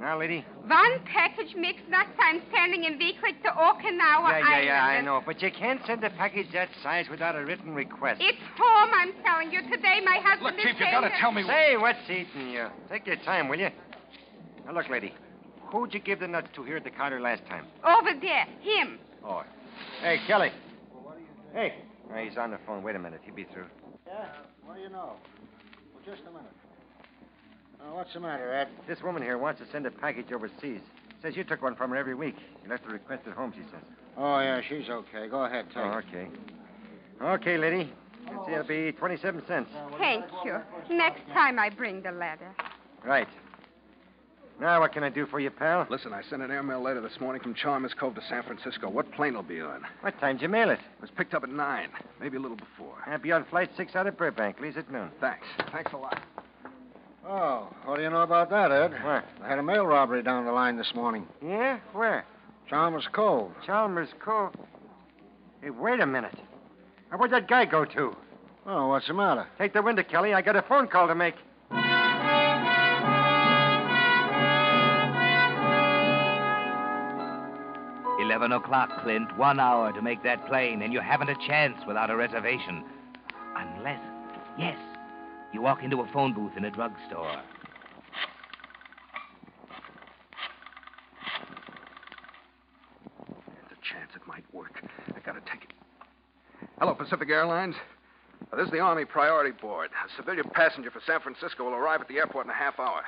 Now, 0.00 0.18
lady. 0.18 0.42
One 0.64 1.04
package 1.04 1.54
mixed 1.54 1.84
nuts 1.90 2.16
I'm 2.18 2.40
sending 2.50 2.84
in 2.84 2.96
weekly 2.96 3.34
to 3.44 3.50
Okinawa 3.50 4.40
Yeah, 4.40 4.48
yeah, 4.48 4.60
yeah, 4.62 4.84
I 4.84 5.02
know. 5.02 5.20
But 5.26 5.42
you 5.42 5.50
can't 5.50 5.82
send 5.86 6.02
a 6.02 6.08
package 6.08 6.46
that 6.54 6.70
size 6.82 7.04
without 7.10 7.36
a 7.36 7.44
written 7.44 7.74
request. 7.74 8.22
It's 8.24 8.38
home, 8.56 8.88
I'm 8.94 9.12
telling 9.22 9.52
you. 9.52 9.60
Today 9.70 10.00
my 10.02 10.16
husband 10.24 10.44
Look, 10.44 10.54
is 10.54 10.62
Chief, 10.62 10.80
you 10.80 10.86
saying 10.86 10.92
got 10.92 11.00
to 11.02 11.12
tell 11.20 11.30
me. 11.30 11.42
Say, 11.46 11.76
what's 11.76 11.98
eating 12.08 12.52
you? 12.52 12.68
Take 12.90 13.06
your 13.06 13.16
time, 13.16 13.50
will 13.50 13.58
you? 13.58 13.68
Now, 14.64 14.72
look, 14.72 14.88
lady. 14.88 15.12
Who'd 15.70 15.92
you 15.92 16.00
give 16.00 16.20
the 16.20 16.28
nuts 16.28 16.48
to 16.54 16.64
here 16.64 16.78
at 16.78 16.84
the 16.84 16.90
counter 16.90 17.20
last 17.20 17.42
time? 17.50 17.66
Over 17.84 18.18
there, 18.18 18.46
him. 18.62 18.98
Oh. 19.22 19.42
Hey, 20.00 20.20
Kelly. 20.26 20.52
Hey. 21.52 21.74
Oh, 22.10 22.16
he's 22.16 22.38
on 22.38 22.52
the 22.52 22.58
phone. 22.66 22.82
Wait 22.82 22.96
a 22.96 22.98
minute. 22.98 23.20
He'll 23.24 23.34
be 23.34 23.44
through. 23.52 23.66
Yeah? 24.06 24.28
What 24.64 24.76
do 24.76 24.80
you 24.80 24.88
know? 24.88 25.12
Well, 26.06 26.16
just 26.16 26.26
a 26.26 26.30
minute. 26.30 26.52
Uh, 27.80 27.94
what's 27.94 28.12
the 28.12 28.20
matter, 28.20 28.52
Ed? 28.52 28.68
This 28.86 29.02
woman 29.02 29.22
here 29.22 29.38
wants 29.38 29.60
to 29.60 29.66
send 29.70 29.86
a 29.86 29.90
package 29.90 30.32
overseas. 30.32 30.80
Says 31.22 31.36
you 31.36 31.44
took 31.44 31.62
one 31.62 31.74
from 31.74 31.90
her 31.90 31.96
every 31.96 32.14
week. 32.14 32.36
You 32.62 32.70
left 32.70 32.86
a 32.86 32.90
request 32.90 33.22
at 33.26 33.32
home, 33.32 33.52
she 33.52 33.62
says. 33.62 33.82
Oh, 34.16 34.38
yeah, 34.40 34.60
she's 34.68 34.88
okay. 34.88 35.28
Go 35.28 35.44
ahead, 35.44 35.66
take 35.68 35.78
Oh, 35.78 36.00
okay. 36.08 36.28
Okay, 37.20 37.56
lady. 37.56 37.92
Let's 38.30 38.46
see, 38.46 38.52
it'll 38.52 38.66
be 38.66 38.92
27 38.92 39.42
cents. 39.46 39.70
Thank 39.98 40.24
you. 40.44 40.58
Next 40.90 41.26
time 41.32 41.58
I 41.58 41.70
bring 41.70 42.02
the 42.02 42.12
letter. 42.12 42.54
Right. 43.04 43.28
Now, 44.60 44.80
what 44.80 44.92
can 44.92 45.04
I 45.04 45.08
do 45.08 45.24
for 45.26 45.38
you, 45.38 45.50
pal? 45.50 45.86
Listen, 45.88 46.12
I 46.12 46.22
sent 46.28 46.42
an 46.42 46.50
airmail 46.50 46.82
letter 46.82 47.00
this 47.00 47.20
morning 47.20 47.40
from 47.40 47.54
Chalmers 47.54 47.94
Cove 47.94 48.16
to 48.16 48.20
San 48.28 48.42
Francisco. 48.42 48.88
What 48.88 49.12
plane 49.12 49.34
will 49.34 49.44
be 49.44 49.60
on? 49.60 49.82
What 50.00 50.18
time 50.18 50.36
did 50.36 50.42
you 50.42 50.48
mail 50.48 50.70
it? 50.70 50.80
It 50.80 51.00
was 51.00 51.10
picked 51.16 51.32
up 51.32 51.44
at 51.44 51.50
nine, 51.50 51.90
maybe 52.20 52.38
a 52.38 52.40
little 52.40 52.56
before. 52.56 52.96
I'll 53.06 53.18
be 53.20 53.30
on 53.30 53.44
flight 53.44 53.70
six 53.76 53.94
out 53.94 54.08
of 54.08 54.18
Burbank. 54.18 54.58
Leaves 54.58 54.76
at 54.76 54.90
noon. 54.90 55.10
Thanks. 55.20 55.46
Thanks 55.70 55.92
a 55.92 55.96
lot. 55.96 56.20
Oh, 57.24 57.68
what 57.84 57.96
do 57.98 58.02
you 58.02 58.10
know 58.10 58.22
about 58.22 58.50
that, 58.50 58.72
Ed? 58.72 58.92
What? 59.04 59.24
I 59.42 59.48
had 59.48 59.58
a 59.60 59.62
mail 59.62 59.86
robbery 59.86 60.24
down 60.24 60.44
the 60.44 60.52
line 60.52 60.76
this 60.76 60.92
morning. 60.92 61.28
Yeah? 61.40 61.78
Where? 61.92 62.24
Chalmers 62.68 63.06
Cove. 63.12 63.52
Chalmers 63.64 64.08
Cove. 64.18 64.54
Hey, 65.62 65.70
wait 65.70 66.00
a 66.00 66.06
minute. 66.06 66.36
And 67.12 67.20
where'd 67.20 67.32
that 67.32 67.46
guy 67.48 67.64
go 67.64 67.84
to? 67.84 68.16
Oh, 68.66 68.88
what's 68.88 69.06
the 69.06 69.14
matter? 69.14 69.46
Take 69.56 69.72
the 69.72 69.82
window, 69.82 70.02
Kelly. 70.02 70.34
I 70.34 70.42
got 70.42 70.56
a 70.56 70.62
phone 70.62 70.88
call 70.88 71.06
to 71.06 71.14
make. 71.14 71.34
Eleven 78.38 78.52
o'clock, 78.52 79.02
Clint. 79.02 79.36
One 79.36 79.58
hour 79.58 79.92
to 79.92 80.00
make 80.00 80.22
that 80.22 80.46
plane, 80.46 80.82
and 80.82 80.92
you 80.92 81.00
haven't 81.00 81.28
a 81.28 81.34
chance 81.48 81.76
without 81.88 82.08
a 82.08 82.14
reservation. 82.14 82.84
Unless, 83.56 84.00
yes, 84.56 84.78
you 85.52 85.60
walk 85.60 85.82
into 85.82 86.02
a 86.02 86.12
phone 86.12 86.34
booth 86.34 86.52
in 86.56 86.64
a 86.64 86.70
drugstore. 86.70 87.42
There's 93.26 93.72
a 93.72 93.92
chance 93.92 94.12
it 94.14 94.24
might 94.28 94.44
work. 94.54 94.84
I 95.08 95.18
gotta 95.18 95.40
take 95.40 95.64
it. 95.64 95.72
Hello, 96.78 96.94
Pacific 96.94 97.28
Airlines. 97.28 97.74
This 98.56 98.66
is 98.66 98.70
the 98.70 98.78
Army 98.78 99.04
Priority 99.04 99.50
Board. 99.60 99.90
A 99.90 100.16
civilian 100.16 100.48
passenger 100.54 100.92
for 100.92 101.00
San 101.04 101.18
Francisco 101.18 101.64
will 101.64 101.74
arrive 101.74 102.00
at 102.02 102.06
the 102.06 102.18
airport 102.18 102.46
in 102.46 102.50
a 102.52 102.54
half 102.54 102.78
hour. 102.78 103.02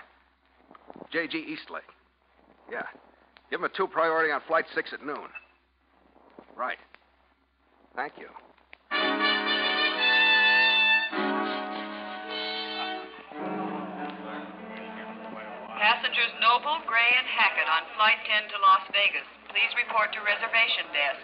J.G. 1.12 1.38
Eastlake. 1.38 1.84
Yeah. 2.68 2.82
Give 3.50 3.60
him 3.60 3.64
a 3.64 3.68
two 3.76 3.86
priority 3.88 4.32
on 4.32 4.40
Flight 4.46 4.64
6 4.74 4.92
at 4.92 5.04
noon. 5.04 5.28
Right. 6.56 6.78
Thank 7.96 8.12
you. 8.18 8.28
Passengers 15.80 16.32
Noble, 16.44 16.76
Gray, 16.84 17.10
and 17.16 17.24
Hackett 17.24 17.64
on 17.70 17.82
Flight 17.96 18.20
10 18.28 18.52
to 18.52 18.56
Las 18.60 18.84
Vegas. 18.92 19.24
Please 19.48 19.72
report 19.80 20.12
to 20.12 20.20
reservation 20.20 20.84
desk. 20.92 21.22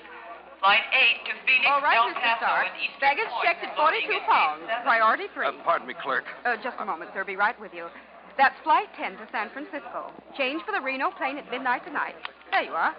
Flight 0.64 0.80
8 0.88 1.28
to 1.28 1.32
Phoenix, 1.44 1.68
All 1.68 1.84
right, 1.84 2.00
El 2.00 2.08
Mr. 2.16 2.24
Paso, 2.24 2.40
Stark. 2.40 2.64
and 2.72 2.76
Eastern 2.80 3.02
Baggage 3.04 3.28
Point. 3.28 3.44
checked 3.44 3.62
at 3.68 3.76
42 3.76 4.08
pounds. 4.24 4.64
gate. 4.64 4.82
Priority 4.88 5.28
three. 5.36 5.44
Uh, 5.46 5.52
pardon 5.68 5.84
me, 5.84 5.92
clerk. 6.00 6.24
Uh, 6.48 6.56
just 6.64 6.80
a 6.80 6.86
moment, 6.88 7.12
sir. 7.12 7.28
Be 7.28 7.36
right 7.36 7.54
with 7.60 7.76
you. 7.76 7.92
That's 8.36 8.54
flight 8.62 8.88
10 8.96 9.12
to 9.12 9.28
San 9.32 9.50
Francisco. 9.50 10.12
Change 10.36 10.62
for 10.64 10.72
the 10.72 10.80
Reno 10.80 11.10
plane 11.10 11.38
at 11.38 11.50
midnight 11.50 11.84
tonight. 11.84 12.14
There 12.52 12.62
you 12.62 12.72
are. 12.72 12.94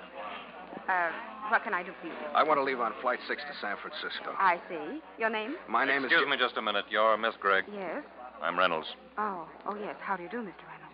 Uh, 0.89 1.11
what 1.49 1.63
can 1.63 1.73
I 1.73 1.83
do 1.83 1.91
for 2.01 2.07
you? 2.07 2.13
I 2.33 2.43
want 2.43 2.57
to 2.59 2.63
leave 2.63 2.79
on 2.79 2.93
Flight 3.01 3.19
6 3.27 3.41
to 3.41 3.53
San 3.61 3.75
Francisco. 3.81 4.33
I 4.37 4.59
see. 4.69 5.01
Your 5.19 5.29
name? 5.29 5.55
My 5.69 5.85
name 5.85 6.03
is. 6.03 6.11
Excuse 6.11 6.29
me 6.29 6.37
just 6.37 6.57
a 6.57 6.61
minute. 6.61 6.85
You're 6.89 7.17
Miss 7.17 7.35
Gregg. 7.39 7.65
Yes. 7.71 8.03
I'm 8.41 8.57
Reynolds. 8.57 8.87
Oh, 9.17 9.47
oh 9.65 9.75
yes. 9.75 9.95
How 10.01 10.15
do 10.17 10.23
you 10.23 10.29
do, 10.29 10.37
Mr. 10.37 10.65
Reynolds? 10.67 10.87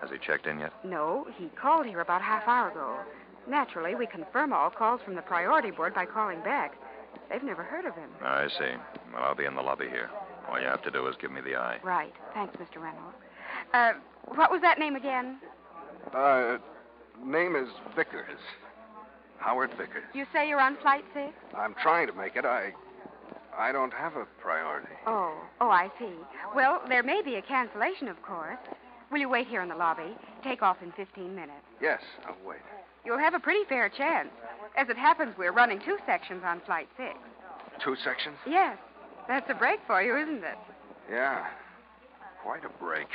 Has 0.00 0.10
he 0.10 0.18
checked 0.18 0.46
in 0.46 0.60
yet? 0.60 0.72
No, 0.84 1.26
he 1.36 1.48
called 1.60 1.86
here 1.86 2.00
about 2.00 2.22
half 2.22 2.46
hour 2.46 2.70
ago. 2.70 2.98
Naturally, 3.48 3.94
we 3.94 4.06
confirm 4.06 4.52
all 4.52 4.70
calls 4.70 5.00
from 5.04 5.14
the 5.14 5.22
priority 5.22 5.70
board 5.70 5.94
by 5.94 6.04
calling 6.04 6.40
back. 6.42 6.74
They've 7.30 7.42
never 7.42 7.62
heard 7.62 7.84
of 7.84 7.94
him. 7.94 8.10
I 8.22 8.48
see. 8.48 8.74
Well, 9.12 9.22
I'll 9.22 9.34
be 9.34 9.44
in 9.44 9.54
the 9.54 9.62
lobby 9.62 9.88
here. 9.88 10.10
All 10.48 10.60
you 10.60 10.66
have 10.66 10.82
to 10.82 10.90
do 10.90 11.06
is 11.06 11.16
give 11.20 11.32
me 11.32 11.40
the 11.40 11.56
eye. 11.56 11.78
Right. 11.82 12.12
Thanks, 12.34 12.56
Mr. 12.56 12.82
Reynolds. 12.82 13.16
Uh, 13.72 13.92
what 14.34 14.50
was 14.50 14.60
that 14.62 14.78
name 14.78 14.96
again? 14.96 15.38
Uh, 16.14 16.58
name 17.24 17.56
is 17.56 17.68
Vickers. 17.94 18.38
Howard 19.38 19.70
Vickers. 19.76 20.04
You 20.14 20.26
say 20.32 20.48
you're 20.48 20.60
on 20.60 20.76
flight 20.78 21.04
six? 21.12 21.32
I'm 21.56 21.74
trying 21.74 22.06
to 22.06 22.12
make 22.12 22.36
it. 22.36 22.44
I. 22.44 22.72
I 23.56 23.72
don't 23.72 23.92
have 23.94 24.16
a 24.16 24.26
priority. 24.40 24.92
Oh, 25.06 25.34
oh, 25.62 25.70
I 25.70 25.90
see. 25.98 26.12
Well, 26.54 26.82
there 26.88 27.02
may 27.02 27.22
be 27.22 27.36
a 27.36 27.42
cancellation, 27.42 28.06
of 28.06 28.20
course. 28.20 28.58
Will 29.10 29.18
you 29.18 29.30
wait 29.30 29.46
here 29.46 29.62
in 29.62 29.68
the 29.70 29.74
lobby? 29.74 30.14
Take 30.44 30.62
off 30.62 30.76
in 30.82 30.92
15 30.92 31.34
minutes. 31.34 31.64
Yes, 31.80 32.00
I'll 32.26 32.36
wait. 32.46 32.58
You'll 33.04 33.18
have 33.18 33.32
a 33.32 33.40
pretty 33.40 33.64
fair 33.66 33.88
chance. 33.88 34.28
As 34.76 34.90
it 34.90 34.98
happens, 34.98 35.34
we're 35.38 35.52
running 35.52 35.80
two 35.80 35.96
sections 36.04 36.42
on 36.44 36.60
flight 36.66 36.88
six. 36.98 37.16
Two 37.82 37.96
sections? 38.04 38.36
Yes. 38.46 38.76
That's 39.26 39.48
a 39.48 39.54
break 39.54 39.80
for 39.86 40.02
you, 40.02 40.16
isn't 40.16 40.44
it? 40.44 40.58
Yeah. 41.10 41.46
Quite 42.42 42.64
a 42.64 42.68
break. 42.82 43.08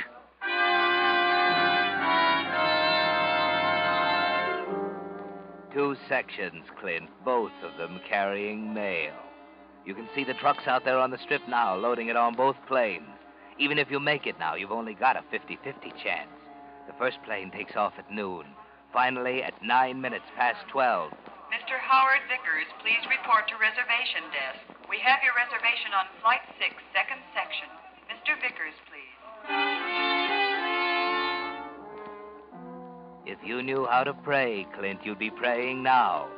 Two 5.72 5.96
sections, 6.06 6.64
Clint, 6.78 7.08
both 7.24 7.52
of 7.64 7.78
them 7.78 7.98
carrying 8.06 8.74
mail. 8.74 9.14
You 9.86 9.94
can 9.94 10.08
see 10.14 10.22
the 10.22 10.34
trucks 10.34 10.66
out 10.66 10.84
there 10.84 10.98
on 10.98 11.10
the 11.10 11.18
strip 11.18 11.40
now, 11.48 11.74
loading 11.76 12.08
it 12.08 12.16
on 12.16 12.34
both 12.34 12.56
planes. 12.68 13.08
Even 13.58 13.78
if 13.78 13.90
you 13.90 13.98
make 13.98 14.26
it 14.26 14.38
now, 14.38 14.54
you've 14.54 14.70
only 14.70 14.94
got 14.94 15.16
a 15.16 15.24
50 15.30 15.58
50 15.64 15.92
chance. 16.02 16.28
The 16.86 16.92
first 16.98 17.18
plane 17.24 17.50
takes 17.50 17.74
off 17.74 17.94
at 17.96 18.10
noon. 18.12 18.44
Finally, 18.92 19.42
at 19.42 19.54
nine 19.62 20.00
minutes 20.00 20.26
past 20.36 20.60
12, 20.70 21.10
Mr. 21.52 21.76
Howard 21.80 22.20
Vickers, 22.28 22.68
please 22.80 23.00
report 23.08 23.48
to 23.48 23.56
reservation 23.56 24.24
desk. 24.32 24.60
We 24.88 25.00
have 25.04 25.20
your 25.24 25.36
reservation 25.36 25.92
on 25.96 26.04
Flight 26.20 26.44
6, 26.60 26.68
second 26.92 27.20
section. 27.32 27.68
Mr. 28.08 28.36
Vickers, 28.40 28.76
please. 28.88 29.91
If 33.32 33.38
you 33.42 33.62
knew 33.62 33.86
how 33.86 34.04
to 34.04 34.12
pray, 34.12 34.66
Clint, 34.78 35.00
you'd 35.06 35.18
be 35.18 35.30
praying 35.30 35.82
now. 35.82 36.28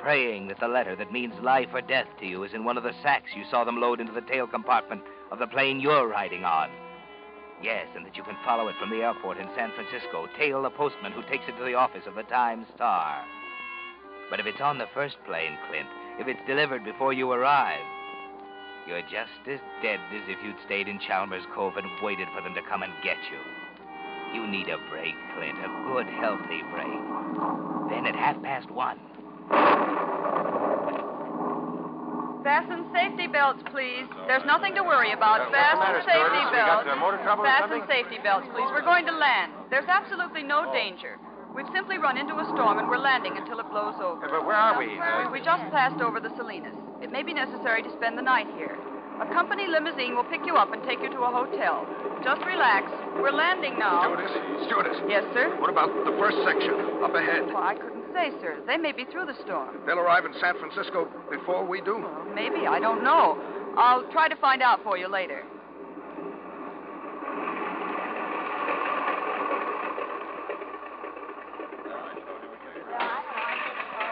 Praying 0.00 0.48
that 0.48 0.58
the 0.58 0.66
letter 0.66 0.96
that 0.96 1.12
means 1.12 1.34
life 1.42 1.68
or 1.74 1.82
death 1.82 2.06
to 2.20 2.26
you 2.26 2.42
is 2.42 2.54
in 2.54 2.64
one 2.64 2.78
of 2.78 2.84
the 2.84 2.94
sacks 3.02 3.32
you 3.36 3.44
saw 3.50 3.64
them 3.64 3.82
load 3.82 4.00
into 4.00 4.14
the 4.14 4.22
tail 4.22 4.46
compartment 4.46 5.02
of 5.30 5.40
the 5.40 5.46
plane 5.46 5.78
you're 5.78 6.08
riding 6.08 6.46
on. 6.46 6.70
Yes, 7.62 7.86
and 7.94 8.06
that 8.06 8.16
you 8.16 8.22
can 8.22 8.36
follow 8.46 8.68
it 8.68 8.76
from 8.80 8.88
the 8.88 9.02
airport 9.02 9.36
in 9.36 9.46
San 9.54 9.72
Francisco, 9.72 10.26
tail 10.38 10.62
the 10.62 10.70
postman 10.70 11.12
who 11.12 11.20
takes 11.24 11.44
it 11.48 11.56
to 11.58 11.64
the 11.64 11.74
office 11.74 12.06
of 12.06 12.14
the 12.14 12.22
Times 12.22 12.66
Star. 12.74 13.22
But 14.30 14.40
if 14.40 14.46
it's 14.46 14.62
on 14.62 14.78
the 14.78 14.88
first 14.94 15.16
plane, 15.26 15.58
Clint, 15.68 15.88
if 16.18 16.28
it's 16.28 16.46
delivered 16.46 16.82
before 16.82 17.12
you 17.12 17.30
arrive, 17.30 17.84
you're 18.86 19.02
just 19.02 19.44
as 19.46 19.60
dead 19.82 20.00
as 20.16 20.22
if 20.28 20.38
you'd 20.42 20.56
stayed 20.64 20.88
in 20.88 20.98
Chalmers 20.98 21.44
Cove 21.54 21.76
and 21.76 21.86
waited 22.02 22.28
for 22.34 22.40
them 22.40 22.54
to 22.54 22.62
come 22.62 22.82
and 22.82 22.92
get 23.04 23.18
you. 23.30 23.67
You 24.34 24.46
need 24.46 24.68
a 24.68 24.78
break, 24.90 25.14
Clint, 25.34 25.58
a 25.58 25.70
good, 25.88 26.06
healthy 26.20 26.62
break. 26.72 27.00
Then 27.90 28.06
at 28.06 28.14
half 28.14 28.40
past 28.42 28.70
one, 28.70 28.98
Fasten 32.44 32.86
safety 32.94 33.26
belts, 33.26 33.60
please. 33.74 34.08
There's 34.26 34.44
nothing 34.46 34.74
to 34.76 34.82
worry 34.82 35.12
about. 35.12 35.50
Fasten 35.52 35.80
matter, 35.80 36.00
safety 36.06 36.40
stewardess? 36.48 36.48
We 36.48 36.56
got, 36.56 36.84
belts. 36.84 36.96
uh, 36.96 36.96
motor 36.96 37.20
trouble 37.20 37.44
or 37.44 37.50
Fasten 37.50 37.82
safety 37.90 38.18
belts, 38.22 38.46
please. 38.54 38.68
We're 38.72 38.86
going 38.86 39.04
to 39.04 39.12
land. 39.12 39.52
There's 39.68 39.88
absolutely 39.88 40.44
no 40.44 40.70
danger. 40.72 41.18
We've 41.52 41.68
simply 41.74 41.98
run 41.98 42.16
into 42.16 42.38
a 42.38 42.46
storm 42.54 42.78
and 42.78 42.88
we're 42.88 43.02
landing 43.02 43.36
until 43.36 43.58
it 43.58 43.68
blows 43.68 43.98
over. 44.00 44.28
but 44.28 44.46
where 44.46 44.56
are 44.56 44.78
we? 44.78 44.96
we? 44.96 45.40
We 45.40 45.44
just 45.44 45.64
passed 45.74 46.00
over 46.00 46.20
the 46.20 46.30
Salinas. 46.36 46.76
It 47.02 47.10
may 47.10 47.22
be 47.22 47.34
necessary 47.34 47.82
to 47.82 47.90
spend 47.98 48.16
the 48.16 48.22
night 48.22 48.46
here. 48.56 48.78
A 49.20 49.26
company 49.34 49.66
limousine 49.66 50.14
will 50.14 50.24
pick 50.24 50.46
you 50.46 50.54
up 50.56 50.72
and 50.72 50.82
take 50.84 51.00
you 51.02 51.10
to 51.10 51.20
a 51.22 51.30
hotel. 51.30 51.86
Just 52.22 52.40
relax. 52.46 52.86
We're 53.18 53.32
landing 53.32 53.78
now. 53.78 54.02
Stewardess, 54.02 54.30
stewardess. 54.66 54.96
Yes, 55.08 55.24
sir? 55.34 55.56
What 55.60 55.70
about 55.70 55.90
the 56.04 56.14
first 56.18 56.38
section, 56.46 57.02
up 57.02 57.14
ahead? 57.14 57.46
Well, 57.46 57.62
I 57.62 57.74
couldn't 57.74 58.06
say, 58.14 58.30
sir. 58.40 58.62
They 58.66 58.76
may 58.76 58.92
be 58.92 59.04
through 59.10 59.26
the 59.26 59.34
storm. 59.42 59.78
They'll 59.86 59.98
arrive 59.98 60.24
in 60.24 60.32
San 60.40 60.54
Francisco 60.58 61.08
before 61.30 61.66
we 61.66 61.80
do. 61.80 61.98
Maybe. 62.34 62.66
I 62.66 62.78
don't 62.78 63.02
know. 63.02 63.36
I'll 63.76 64.06
try 64.12 64.28
to 64.28 64.36
find 64.36 64.62
out 64.62 64.82
for 64.84 64.96
you 64.96 65.08
later. 65.08 65.42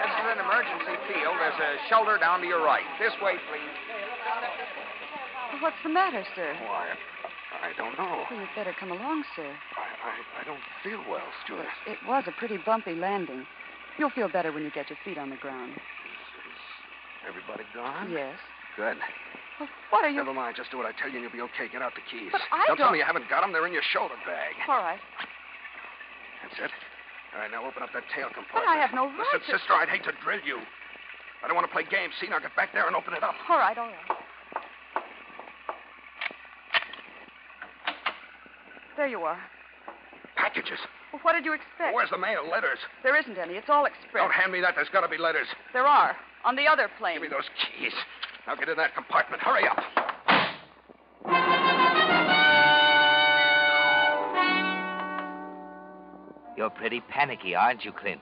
This 0.03 0.13
is 0.19 0.27
an 0.35 0.39
emergency 0.43 0.99
field. 1.07 1.35
There's 1.39 1.63
a 1.63 1.89
shelter 1.89 2.19
down 2.19 2.41
to 2.41 2.47
your 2.47 2.65
right. 2.65 2.85
This 2.99 3.15
way, 3.23 3.35
please. 3.51 3.86
What's 5.61 5.77
the 5.83 5.89
matter, 5.89 6.25
sir? 6.35 6.55
Why, 6.69 6.93
I 7.63 7.73
don't 7.77 7.97
know. 7.97 8.25
Well, 8.31 8.39
you'd 8.41 8.55
better 8.55 8.75
come 8.79 8.91
along, 8.91 9.25
sir. 9.35 9.49
I, 9.49 9.89
I, 10.05 10.43
I 10.43 10.45
don't 10.45 10.61
feel 10.85 11.01
well, 11.11 11.25
stewardess. 11.45 11.73
It 11.87 11.99
was 12.07 12.25
a 12.27 12.33
pretty 12.39 12.59
bumpy 12.59 12.95
landing. 12.95 13.47
You'll 13.99 14.11
feel 14.11 14.29
better 14.29 14.53
when 14.53 14.63
you 14.63 14.71
get 14.71 14.91
your 14.91 14.99
feet 15.05 15.17
on 15.17 15.31
the 15.31 15.37
ground. 15.41 15.73
Is 15.73 15.81
Everybody 17.27 17.65
gone? 17.75 18.13
Yes. 18.13 18.37
Good. 18.77 18.99
Well, 19.59 19.69
what 19.89 20.05
are 20.05 20.11
you... 20.13 20.21
Never 20.21 20.35
mind. 20.35 20.55
Just 20.57 20.71
do 20.71 20.77
what 20.77 20.85
I 20.87 20.93
tell 20.93 21.09
you 21.09 21.17
and 21.17 21.25
you'll 21.25 21.33
be 21.33 21.41
okay. 21.57 21.73
Get 21.73 21.81
out 21.81 21.97
the 21.97 22.05
keys. 22.05 22.29
But 22.31 22.45
I 22.53 22.69
don't 22.69 22.77
tell 22.77 22.93
don't- 22.93 22.93
tell 22.93 22.93
me 22.93 22.99
you 23.01 23.09
haven't 23.09 23.29
got 23.33 23.41
them. 23.41 23.57
They're 23.57 23.67
in 23.67 23.73
your 23.73 23.87
shoulder 23.89 24.21
bag. 24.29 24.53
All 24.69 24.85
right. 24.85 25.01
That's 26.45 26.69
it. 26.69 26.73
All 27.35 27.41
right, 27.41 27.51
now 27.51 27.65
open 27.67 27.83
up 27.83 27.91
that 27.97 28.05
tail 28.13 28.29
compartment. 28.29 28.69
But. 28.69 28.69
I 28.69 28.77
have 28.77 28.93
no 28.93 29.09
right 29.09 29.33
Listen, 29.33 29.41
to... 29.41 29.59
sister, 29.59 29.73
I'd 29.73 29.89
hate 29.89 30.05
to 30.05 30.13
drill 30.23 30.45
you. 30.45 30.61
I 31.43 31.49
don't 31.49 31.57
want 31.57 31.67
to 31.69 31.73
play 31.73 31.85
games. 31.89 32.13
See, 32.21 32.29
now 32.29 32.39
get 32.39 32.55
back 32.57 32.73
there 32.73 32.87
and 32.87 32.97
open 32.97 33.13
it 33.13 33.25
up. 33.25 33.35
All 33.49 33.59
right, 33.59 33.77
all 33.77 33.89
right. 33.89 34.16
There 38.97 39.07
you 39.07 39.21
are. 39.21 39.39
Packages. 40.37 40.79
Well, 41.13 41.21
what 41.23 41.35
did 41.35 41.45
you 41.45 41.53
expect? 41.53 41.95
Where's 41.95 42.11
the 42.11 42.19
mail? 42.19 42.49
Letters. 42.51 42.79
There 43.03 43.17
isn't 43.17 43.39
any. 43.39 43.55
It's 43.55 43.69
all 43.69 43.85
express. 43.85 44.23
Don't 44.23 44.33
hand 44.33 44.53
me 44.53 44.61
that. 44.61 44.75
There's 44.75 44.89
got 44.89 45.03
to 45.03 45.09
be 45.09 45.19
letters. 45.19 45.47
There 45.73 45.87
are. 45.87 46.17
On 46.45 46.57
the 46.57 46.67
other 46.67 46.89
plane. 46.99 47.15
Give 47.15 47.23
me 47.23 47.29
those 47.29 47.49
keys. 47.79 47.93
Now 48.47 48.55
get 48.55 48.69
in 48.69 48.77
that 48.77 48.95
compartment. 48.95 49.43
Hurry 49.43 49.67
up. 49.67 49.83
you're 56.57 56.71
pretty 56.71 57.01
panicky, 57.09 57.55
aren't 57.55 57.85
you, 57.85 57.93
Clint? 57.93 58.21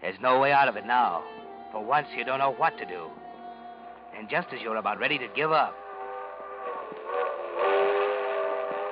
There's 0.00 0.18
no 0.20 0.38
way 0.38 0.52
out 0.52 0.68
of 0.68 0.76
it 0.76 0.86
now. 0.86 1.24
For 1.72 1.84
once, 1.84 2.06
you 2.16 2.24
don't 2.24 2.38
know 2.38 2.52
what 2.52 2.78
to 2.78 2.84
do. 2.84 3.06
And 4.16 4.28
just 4.28 4.48
as 4.52 4.60
you're 4.60 4.76
about 4.76 4.98
ready 5.00 5.18
to 5.18 5.26
give 5.34 5.52
up, 5.52 5.74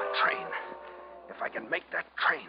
A 0.01 0.25
train. 0.25 0.47
If 1.29 1.40
I 1.51 1.53
can 1.53 1.69
make 1.69 1.83
that 1.91 2.07
train. 2.17 2.47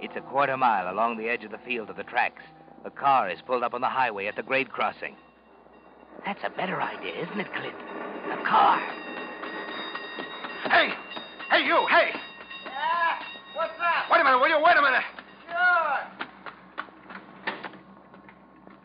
it's 0.00 0.16
a 0.16 0.20
quarter 0.30 0.56
mile 0.56 0.92
along 0.92 1.18
the 1.18 1.28
edge 1.28 1.44
of 1.44 1.50
the 1.50 1.58
field 1.58 1.88
to 1.88 1.92
the 1.92 2.04
tracks. 2.04 2.42
A 2.86 2.90
car 2.90 3.28
is 3.28 3.40
pulled 3.46 3.62
up 3.62 3.74
on 3.74 3.82
the 3.82 3.88
highway 3.88 4.26
at 4.26 4.36
the 4.36 4.42
grade 4.42 4.70
crossing. 4.70 5.16
That's 6.24 6.40
a 6.42 6.48
better 6.50 6.80
idea, 6.80 7.22
isn't 7.22 7.38
it, 7.38 7.52
Clint? 7.52 7.74
A 8.32 8.36
car. 8.46 8.78
Hey! 10.70 10.94
Hey, 11.50 11.66
you! 11.66 11.86
Hey! 11.90 12.12
Yeah? 12.64 13.20
What's 13.54 13.72
up? 13.78 14.10
Wait 14.10 14.20
a 14.20 14.24
minute, 14.24 14.38
will 14.38 14.48
you? 14.48 14.62
Wait 14.64 14.76
a 14.76 14.82
minute. 14.82 15.04
Sure. 15.50 15.98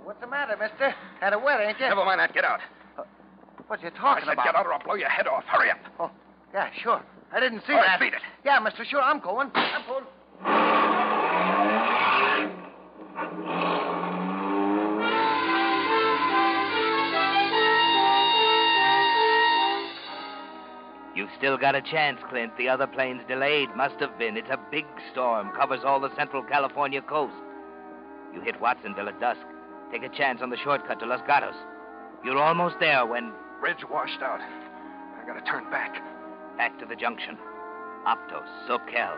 What's 0.03 0.19
the 0.19 0.27
matter, 0.27 0.57
mister? 0.59 0.93
Had 1.21 1.31
a 1.31 1.39
wet, 1.39 1.61
ain't 1.61 1.79
you? 1.79 1.87
Never 1.87 2.03
mind 2.03 2.19
that. 2.19 2.33
Get 2.33 2.43
out. 2.43 2.59
What 3.69 3.83
you 3.83 3.91
talking 3.91 4.23
I 4.23 4.25
said 4.25 4.33
about? 4.33 4.45
get 4.45 4.55
out 4.55 4.65
or 4.65 4.73
I'll 4.73 4.83
blow 4.83 4.95
your 4.95 5.09
head 5.09 5.27
off. 5.27 5.43
Hurry 5.45 5.69
up. 5.69 5.77
Oh, 5.99 6.09
yeah, 6.53 6.69
sure. 6.81 7.03
I 7.31 7.39
didn't 7.39 7.61
see 7.67 7.73
All 7.73 7.77
right, 7.79 7.85
that. 7.85 7.99
beat 7.99 8.13
it. 8.13 8.21
Yeah, 8.43 8.57
mister, 8.57 8.83
sure, 8.83 8.99
I'm 9.01 9.19
going. 9.19 9.51
I'm 9.53 9.83
going. 9.87 10.05
You've 21.15 21.29
still 21.37 21.57
got 21.57 21.75
a 21.75 21.81
chance, 21.81 22.19
Clint. 22.29 22.55
The 22.57 22.69
other 22.69 22.87
plane's 22.87 23.21
delayed. 23.27 23.69
Must 23.75 23.99
have 23.99 24.17
been. 24.17 24.37
It's 24.37 24.49
a 24.49 24.59
big 24.71 24.85
storm. 25.11 25.51
Covers 25.59 25.81
all 25.83 25.99
the 25.99 26.15
central 26.15 26.43
California 26.43 27.01
coast. 27.01 27.33
You 28.33 28.41
hit 28.41 28.61
Watsonville 28.61 29.09
at 29.09 29.19
dusk. 29.19 29.41
Take 29.91 30.03
a 30.03 30.09
chance 30.09 30.39
on 30.41 30.49
the 30.49 30.57
shortcut 30.57 30.99
to 30.99 31.05
Los 31.05 31.21
Gatos. 31.27 31.55
You're 32.23 32.37
almost 32.37 32.75
there 32.79 33.05
when. 33.05 33.33
Bridge 33.59 33.83
washed 33.89 34.21
out. 34.21 34.39
I 34.41 35.25
gotta 35.27 35.45
turn 35.45 35.69
back. 35.69 36.01
Back 36.57 36.79
to 36.79 36.85
the 36.85 36.95
junction. 36.95 37.37
Aptos, 38.07 38.47
Soquel, 38.67 39.17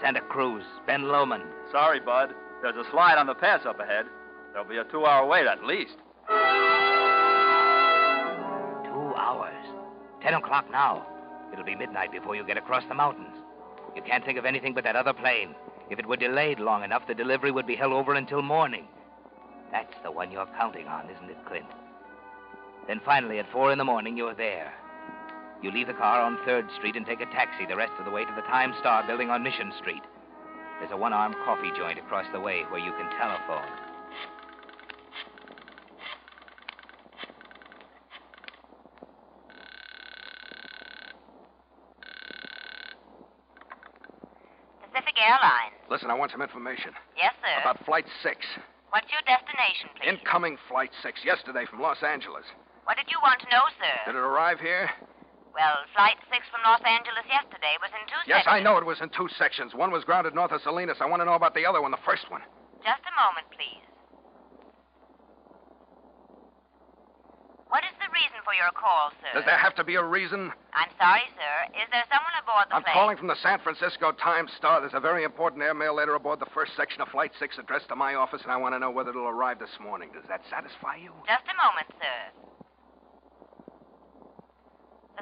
Santa 0.00 0.20
Cruz, 0.20 0.64
Ben 0.86 1.08
Lomond. 1.08 1.44
Sorry, 1.72 2.00
Bud. 2.00 2.34
There's 2.62 2.76
a 2.76 2.88
slide 2.90 3.18
on 3.18 3.26
the 3.26 3.34
pass 3.34 3.66
up 3.66 3.80
ahead. 3.80 4.06
There'll 4.52 4.68
be 4.68 4.76
a 4.78 4.84
two 4.84 5.06
hour 5.06 5.26
wait 5.26 5.46
at 5.46 5.64
least. 5.64 5.96
Two 8.84 9.14
hours. 9.16 9.64
Ten 10.22 10.34
o'clock 10.34 10.70
now. 10.70 11.06
It'll 11.52 11.64
be 11.64 11.74
midnight 11.74 12.12
before 12.12 12.36
you 12.36 12.44
get 12.44 12.56
across 12.56 12.84
the 12.88 12.94
mountains. 12.94 13.36
You 13.96 14.02
can't 14.02 14.24
think 14.24 14.38
of 14.38 14.44
anything 14.44 14.74
but 14.74 14.84
that 14.84 14.96
other 14.96 15.12
plane. 15.12 15.54
If 15.90 15.98
it 15.98 16.06
were 16.06 16.16
delayed 16.16 16.60
long 16.60 16.84
enough, 16.84 17.08
the 17.08 17.14
delivery 17.14 17.50
would 17.50 17.66
be 17.66 17.74
held 17.74 17.92
over 17.92 18.14
until 18.14 18.42
morning. 18.42 18.86
That's 19.72 19.94
the 20.04 20.12
one 20.12 20.30
you're 20.30 20.46
counting 20.56 20.86
on, 20.86 21.10
isn't 21.10 21.30
it, 21.30 21.44
Clint? 21.46 21.66
Then 22.86 23.00
finally, 23.04 23.38
at 23.38 23.50
four 23.52 23.72
in 23.72 23.78
the 23.78 23.84
morning, 23.84 24.16
you're 24.16 24.34
there. 24.34 24.72
You 25.62 25.70
leave 25.70 25.86
the 25.86 25.94
car 25.94 26.20
on 26.20 26.38
3rd 26.38 26.74
Street 26.76 26.96
and 26.96 27.04
take 27.04 27.20
a 27.20 27.26
taxi 27.26 27.66
the 27.66 27.76
rest 27.76 27.92
of 27.98 28.04
the 28.04 28.10
way 28.10 28.24
to 28.24 28.32
the 28.34 28.42
Time 28.42 28.74
Star 28.80 29.06
building 29.06 29.30
on 29.30 29.42
Mission 29.42 29.72
Street. 29.78 30.02
There's 30.80 30.92
a 30.92 30.96
one 30.96 31.12
armed 31.12 31.36
coffee 31.44 31.70
joint 31.76 31.98
across 31.98 32.24
the 32.32 32.40
way 32.40 32.62
where 32.70 32.80
you 32.80 32.92
can 32.92 33.10
telephone. 33.18 33.68
Pacific 44.90 45.14
Airlines. 45.20 45.76
Listen, 45.90 46.10
I 46.10 46.14
want 46.14 46.32
some 46.32 46.40
information. 46.40 46.92
Yes, 47.16 47.34
sir. 47.42 47.60
About 47.60 47.84
Flight 47.84 48.06
6. 48.22 48.36
What's 48.90 49.06
your 49.12 49.20
destination, 49.22 49.90
please? 49.94 50.18
Incoming 50.18 50.56
Flight 50.68 50.90
6 51.02 51.20
yesterday 51.24 51.66
from 51.68 51.80
Los 51.80 52.02
Angeles. 52.02 52.44
What 52.84 52.96
did 52.96 53.06
you 53.08 53.18
want 53.22 53.40
to 53.40 53.48
know, 53.50 53.64
sir? 53.78 53.96
Did 54.12 54.16
it 54.18 54.24
arrive 54.24 54.58
here? 54.60 54.90
Well, 55.54 55.76
Flight 55.94 56.16
6 56.30 56.46
from 56.50 56.62
Los 56.64 56.80
Angeles 56.86 57.26
yesterday 57.26 57.74
was 57.82 57.90
in 57.90 58.02
two 58.06 58.22
Yes, 58.26 58.46
sections. 58.46 58.54
I 58.54 58.62
know 58.62 58.78
it 58.78 58.86
was 58.86 59.00
in 59.02 59.10
two 59.10 59.28
sections. 59.36 59.74
One 59.74 59.90
was 59.90 60.04
grounded 60.04 60.34
north 60.34 60.52
of 60.52 60.62
Salinas. 60.62 60.98
I 61.02 61.06
want 61.06 61.20
to 61.20 61.26
know 61.26 61.34
about 61.34 61.54
the 61.54 61.66
other 61.66 61.82
one, 61.82 61.90
the 61.90 62.02
first 62.06 62.30
one. 62.30 62.40
Just 62.86 63.02
a 63.04 63.14
moment, 63.18 63.46
please. 63.50 63.82
What 67.66 67.82
is 67.86 67.94
the 68.02 68.10
reason 68.10 68.38
for 68.42 68.50
your 68.54 68.70
call, 68.74 69.14
sir? 69.22 69.30
Does 69.38 69.46
there 69.46 69.58
have 69.58 69.74
to 69.78 69.84
be 69.86 69.94
a 69.94 70.02
reason? 70.02 70.50
I'm 70.74 70.90
sorry, 70.98 71.22
sir. 71.38 71.54
Is 71.78 71.86
there 71.94 72.02
someone 72.10 72.34
aboard 72.42 72.66
the 72.70 72.74
I'm 72.78 72.82
plane? 72.82 72.94
calling 72.98 73.16
from 73.18 73.28
the 73.30 73.38
San 73.42 73.58
Francisco 73.62 74.10
Times 74.10 74.50
Star. 74.58 74.80
There's 74.82 74.94
a 74.98 75.02
very 75.02 75.22
important 75.22 75.62
airmail 75.62 75.94
letter 75.94 76.14
aboard 76.18 76.40
the 76.40 76.50
first 76.50 76.74
section 76.76 76.98
of 77.02 77.06
Flight 77.14 77.30
6 77.38 77.58
addressed 77.58 77.86
to 77.90 77.96
my 77.96 78.14
office, 78.18 78.42
and 78.42 78.50
I 78.50 78.56
want 78.58 78.74
to 78.74 78.78
know 78.82 78.90
whether 78.90 79.10
it'll 79.10 79.28
arrive 79.30 79.58
this 79.62 79.70
morning. 79.78 80.10
Does 80.14 80.26
that 80.26 80.42
satisfy 80.50 80.96
you? 80.98 81.14
Just 81.30 81.46
a 81.46 81.54
moment, 81.62 81.86
sir. 81.94 82.49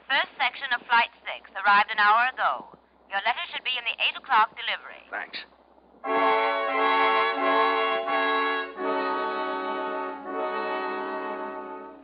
The 0.09 0.14
first 0.14 0.38
section 0.38 0.68
of 0.75 0.81
Flight 0.87 1.11
6 1.21 1.51
arrived 1.53 1.90
an 1.90 1.99
hour 1.99 2.31
ago. 2.33 2.64
Your 3.11 3.21
letter 3.27 3.44
should 3.53 3.62
be 3.62 3.77
in 3.77 3.85
the 3.85 3.92
8 4.01 4.16
o'clock 4.16 4.57
delivery. 4.57 5.05
Thanks. 5.12 5.37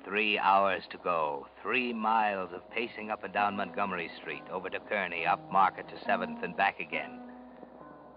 Three 0.05 0.39
hours 0.39 0.83
to 0.91 0.99
go. 0.99 1.47
Three 1.63 1.95
miles 1.95 2.51
of 2.53 2.71
pacing 2.71 3.11
up 3.11 3.25
and 3.25 3.33
down 3.33 3.57
Montgomery 3.57 4.11
Street, 4.21 4.43
over 4.53 4.69
to 4.69 4.81
Kearny, 4.81 5.27
up 5.27 5.51
Market 5.51 5.87
to 5.89 5.95
7th, 6.07 6.45
and 6.45 6.55
back 6.55 6.81
again. 6.81 7.21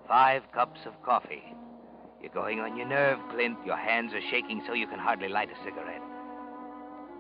Five 0.06 0.44
cups 0.54 0.82
of 0.86 1.02
coffee. 1.02 1.56
You're 2.22 2.34
going 2.34 2.60
on 2.60 2.76
your 2.76 2.88
nerve, 2.90 3.20
Clint. 3.32 3.58
Your 3.66 3.78
hands 3.78 4.14
are 4.14 4.30
shaking 4.32 4.62
so 4.68 4.74
you 4.74 4.88
can 4.88 5.00
hardly 5.00 5.30
light 5.30 5.50
a 5.50 5.64
cigarette. 5.64 6.04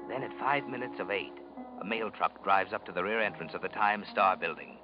Then 0.10 0.24
at 0.24 0.38
five 0.38 0.68
minutes 0.68 1.00
of 1.00 1.12
eight, 1.12 1.34
a 1.82 1.86
mail 1.86 2.10
truck 2.10 2.44
drives 2.44 2.74
up 2.74 2.86
to 2.86 2.92
the 2.92 3.04
rear 3.04 3.22
entrance 3.22 3.54
of 3.54 3.62
the 3.62 3.70
Times 3.70 4.08
Star 4.12 4.36
building. 4.38 4.78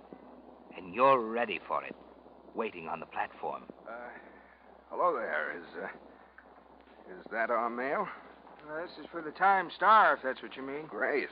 And 0.77 0.93
you're 0.93 1.19
ready 1.19 1.59
for 1.67 1.83
it, 1.83 1.95
waiting 2.55 2.87
on 2.87 2.99
the 2.99 3.05
platform. 3.05 3.63
Uh, 3.87 3.91
hello 4.89 5.13
there. 5.13 5.57
Is, 5.57 5.65
uh, 5.83 5.87
is 7.13 7.25
that 7.31 7.49
our 7.49 7.69
mail? 7.69 8.07
this 8.81 8.91
is 8.99 9.05
for 9.11 9.21
the 9.21 9.31
Time 9.31 9.69
Star, 9.75 10.15
if 10.15 10.21
that's 10.23 10.41
what 10.41 10.55
you 10.55 10.63
mean. 10.63 10.85
Great. 10.87 11.27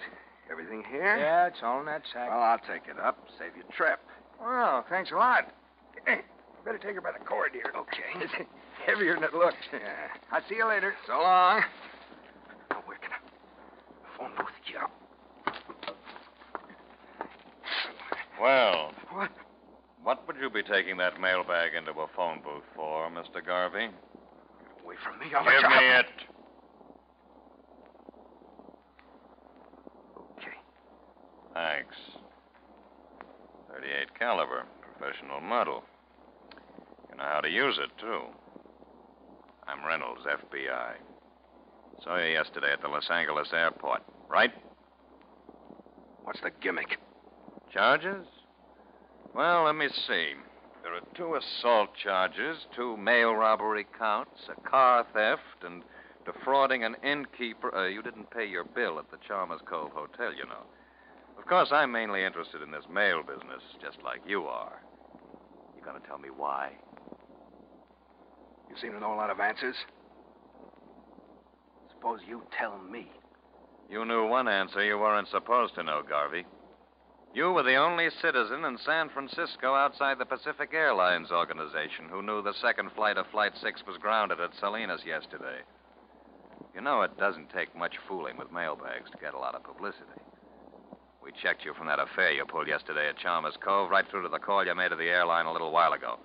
Everything 0.51 0.83
here? 0.89 1.17
Yeah, 1.17 1.47
it's 1.47 1.59
all 1.63 1.79
in 1.79 1.85
that 1.85 2.01
sack. 2.11 2.29
Well, 2.29 2.41
I'll 2.41 2.59
take 2.59 2.87
it 2.89 2.99
up. 2.99 3.25
Save 3.39 3.55
your 3.55 3.65
trip. 3.75 3.99
Well, 4.41 4.85
thanks 4.89 5.11
a 5.11 5.15
lot. 5.15 5.45
Hey, 6.05 6.21
better 6.65 6.79
take 6.79 6.95
her 6.95 7.01
by 7.01 7.11
the 7.11 7.23
cord 7.23 7.51
here. 7.53 7.71
Okay. 7.75 8.25
It's 8.25 8.33
heavier 8.87 9.13
than 9.13 9.23
it 9.25 9.35
looks. 9.35 9.57
Yeah. 9.71 10.07
I'll 10.31 10.41
see 10.49 10.55
you 10.55 10.67
later. 10.67 10.95
So 11.05 11.13
long. 11.13 11.61
Oh, 12.71 12.81
where 12.85 12.97
can 12.97 13.11
I? 13.11 14.17
Phone 14.17 14.31
booth. 14.35 14.47
Yeah. 14.71 14.87
Well, 18.41 18.91
What? 19.11 19.29
what 20.01 20.25
would 20.25 20.37
you 20.41 20.49
be 20.49 20.63
taking 20.63 20.97
that 20.97 21.21
mailbag 21.21 21.75
into 21.75 21.91
a 21.91 22.07
phone 22.15 22.39
booth 22.43 22.63
for, 22.75 23.07
Mr. 23.11 23.45
Garvey? 23.45 23.87
Get 23.87 24.83
Away 24.83 24.95
from 25.03 25.19
me. 25.19 25.27
I'll 25.35 25.43
Give 25.43 25.69
me 25.69 25.87
it. 25.99 26.05
Okay. 30.39 30.57
Thanks. 31.53 31.95
38 33.75 34.17
caliber, 34.17 34.63
professional 34.81 35.39
model. 35.39 35.83
You 37.11 37.17
know 37.17 37.23
how 37.23 37.41
to 37.41 37.49
use 37.49 37.77
it, 37.77 37.91
too. 37.99 38.21
I'm 39.67 39.85
Reynolds, 39.85 40.21
FBI. 40.25 40.93
Saw 42.03 42.17
you 42.17 42.31
yesterday 42.33 42.73
at 42.73 42.81
the 42.81 42.87
Los 42.87 43.07
Angeles 43.11 43.49
airport, 43.53 44.01
right? 44.27 44.51
What's 46.23 46.41
the 46.41 46.49
gimmick? 46.59 46.97
Charges? 47.73 48.27
Well, 49.33 49.63
let 49.63 49.75
me 49.75 49.87
see. 49.87 50.33
There 50.83 50.93
are 50.93 51.01
two 51.15 51.35
assault 51.35 51.91
charges, 51.95 52.57
two 52.75 52.97
mail 52.97 53.33
robbery 53.33 53.85
counts, 53.97 54.41
a 54.49 54.69
car 54.69 55.05
theft, 55.13 55.63
and 55.63 55.83
defrauding 56.25 56.83
an 56.83 56.95
innkeeper. 57.03 57.73
Uh, 57.73 57.87
you 57.87 58.01
didn't 58.01 58.29
pay 58.31 58.45
your 58.45 58.65
bill 58.65 58.99
at 58.99 59.09
the 59.09 59.17
Chalmers 59.25 59.61
Cove 59.65 59.91
Hotel, 59.93 60.33
you 60.33 60.45
know. 60.45 60.65
Of 61.37 61.45
course, 61.45 61.69
I'm 61.71 61.91
mainly 61.91 62.25
interested 62.25 62.61
in 62.61 62.71
this 62.71 62.85
mail 62.91 63.21
business, 63.23 63.61
just 63.81 64.03
like 64.03 64.21
you 64.27 64.43
are. 64.43 64.81
You 65.77 65.83
gonna 65.85 65.99
tell 66.05 66.17
me 66.17 66.29
why? 66.35 66.71
You 68.69 68.75
seem 68.81 68.91
to 68.91 68.99
know 68.99 69.13
a 69.13 69.15
lot 69.15 69.29
of 69.29 69.39
answers. 69.39 69.75
Suppose 71.93 72.19
you 72.27 72.41
tell 72.57 72.77
me. 72.79 73.11
You 73.89 74.03
knew 74.05 74.27
one 74.27 74.47
answer 74.47 74.83
you 74.83 74.97
weren't 74.97 75.27
supposed 75.29 75.75
to 75.75 75.83
know, 75.83 76.01
Garvey. 76.07 76.45
You 77.33 77.53
were 77.53 77.63
the 77.63 77.77
only 77.77 78.09
citizen 78.21 78.65
in 78.65 78.77
San 78.79 79.07
Francisco 79.07 79.73
outside 79.73 80.17
the 80.17 80.25
Pacific 80.25 80.71
Airlines 80.73 81.31
organization 81.31 82.09
who 82.09 82.21
knew 82.21 82.41
the 82.41 82.53
second 82.61 82.91
flight 82.91 83.17
of 83.17 83.25
Flight 83.27 83.53
6 83.55 83.83
was 83.87 83.97
grounded 83.97 84.41
at 84.41 84.53
Salinas 84.59 85.05
yesterday. 85.05 85.59
You 86.75 86.81
know, 86.81 87.03
it 87.03 87.17
doesn't 87.17 87.49
take 87.49 87.73
much 87.73 87.95
fooling 88.05 88.37
with 88.37 88.51
mailbags 88.51 89.09
to 89.11 89.17
get 89.17 89.33
a 89.33 89.39
lot 89.39 89.55
of 89.55 89.63
publicity. 89.63 90.19
We 91.23 91.31
checked 91.41 91.63
you 91.63 91.73
from 91.73 91.87
that 91.87 91.99
affair 91.99 92.31
you 92.33 92.43
pulled 92.45 92.67
yesterday 92.67 93.07
at 93.07 93.17
Chalmers 93.17 93.55
Cove 93.63 93.89
right 93.89 94.05
through 94.11 94.23
to 94.23 94.29
the 94.29 94.39
call 94.39 94.65
you 94.65 94.75
made 94.75 94.89
to 94.89 94.97
the 94.97 95.07
airline 95.07 95.45
a 95.45 95.53
little 95.53 95.71
while 95.71 95.93
ago. 95.93 96.19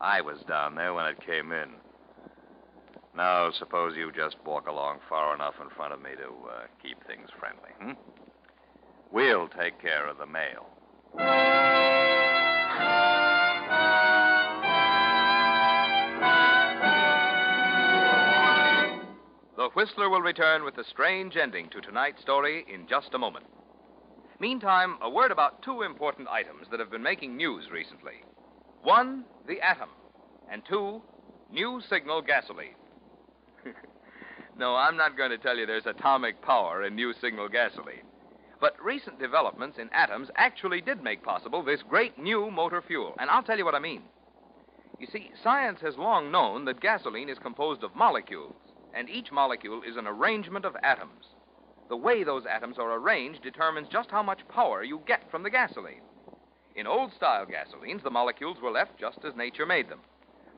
I 0.00 0.20
was 0.20 0.38
down 0.46 0.76
there 0.76 0.94
when 0.94 1.06
it 1.06 1.26
came 1.26 1.50
in. 1.50 1.70
Now, 3.16 3.50
suppose 3.50 3.96
you 3.96 4.12
just 4.12 4.36
walk 4.44 4.68
along 4.68 4.98
far 5.08 5.34
enough 5.34 5.54
in 5.60 5.70
front 5.70 5.92
of 5.92 6.02
me 6.02 6.10
to 6.16 6.28
uh, 6.48 6.66
keep 6.80 7.04
things 7.06 7.30
friendly, 7.40 7.70
hmm? 7.80 7.92
We'll 9.12 9.48
take 9.48 9.80
care 9.80 10.06
of 10.08 10.18
the 10.18 10.26
mail. 10.26 10.66
The 19.56 19.70
Whistler 19.74 20.10
will 20.10 20.20
return 20.20 20.64
with 20.64 20.76
the 20.76 20.84
strange 20.84 21.36
ending 21.36 21.68
to 21.70 21.80
tonight's 21.80 22.20
story 22.20 22.64
in 22.72 22.86
just 22.86 23.14
a 23.14 23.18
moment. 23.18 23.46
Meantime, 24.38 24.96
a 25.00 25.08
word 25.08 25.30
about 25.30 25.62
two 25.62 25.82
important 25.82 26.28
items 26.28 26.66
that 26.70 26.80
have 26.80 26.90
been 26.90 27.02
making 27.02 27.36
news 27.36 27.70
recently. 27.70 28.22
One, 28.82 29.24
the 29.48 29.60
atom, 29.60 29.88
and 30.50 30.62
two, 30.68 31.00
new 31.50 31.80
signal 31.88 32.20
gasoline. 32.22 32.74
no, 34.58 34.76
I'm 34.76 34.96
not 34.96 35.16
going 35.16 35.30
to 35.30 35.38
tell 35.38 35.56
you 35.56 35.64
there's 35.66 35.86
atomic 35.86 36.42
power 36.42 36.84
in 36.84 36.94
new 36.94 37.14
signal 37.20 37.48
gasoline. 37.48 38.04
But 38.60 38.82
recent 38.82 39.18
developments 39.18 39.78
in 39.78 39.90
atoms 39.92 40.30
actually 40.36 40.80
did 40.80 41.02
make 41.02 41.22
possible 41.22 41.62
this 41.62 41.82
great 41.82 42.18
new 42.18 42.50
motor 42.50 42.80
fuel, 42.80 43.14
and 43.18 43.28
I'll 43.28 43.42
tell 43.42 43.58
you 43.58 43.64
what 43.64 43.74
I 43.74 43.80
mean. 43.80 44.02
You 44.98 45.06
see, 45.06 45.30
science 45.42 45.80
has 45.82 45.98
long 45.98 46.30
known 46.30 46.64
that 46.64 46.80
gasoline 46.80 47.28
is 47.28 47.38
composed 47.38 47.84
of 47.84 47.94
molecules, 47.94 48.56
and 48.94 49.10
each 49.10 49.30
molecule 49.30 49.82
is 49.82 49.96
an 49.96 50.06
arrangement 50.06 50.64
of 50.64 50.74
atoms. 50.82 51.26
The 51.88 51.96
way 51.96 52.24
those 52.24 52.46
atoms 52.46 52.78
are 52.78 52.94
arranged 52.94 53.42
determines 53.42 53.88
just 53.88 54.10
how 54.10 54.22
much 54.22 54.48
power 54.48 54.82
you 54.82 55.02
get 55.06 55.30
from 55.30 55.42
the 55.42 55.50
gasoline. 55.50 56.02
In 56.74 56.86
old 56.86 57.12
style 57.12 57.46
gasolines, 57.46 58.02
the 58.02 58.10
molecules 58.10 58.58
were 58.60 58.70
left 58.70 58.98
just 58.98 59.24
as 59.24 59.36
nature 59.36 59.66
made 59.66 59.88
them. 59.88 60.00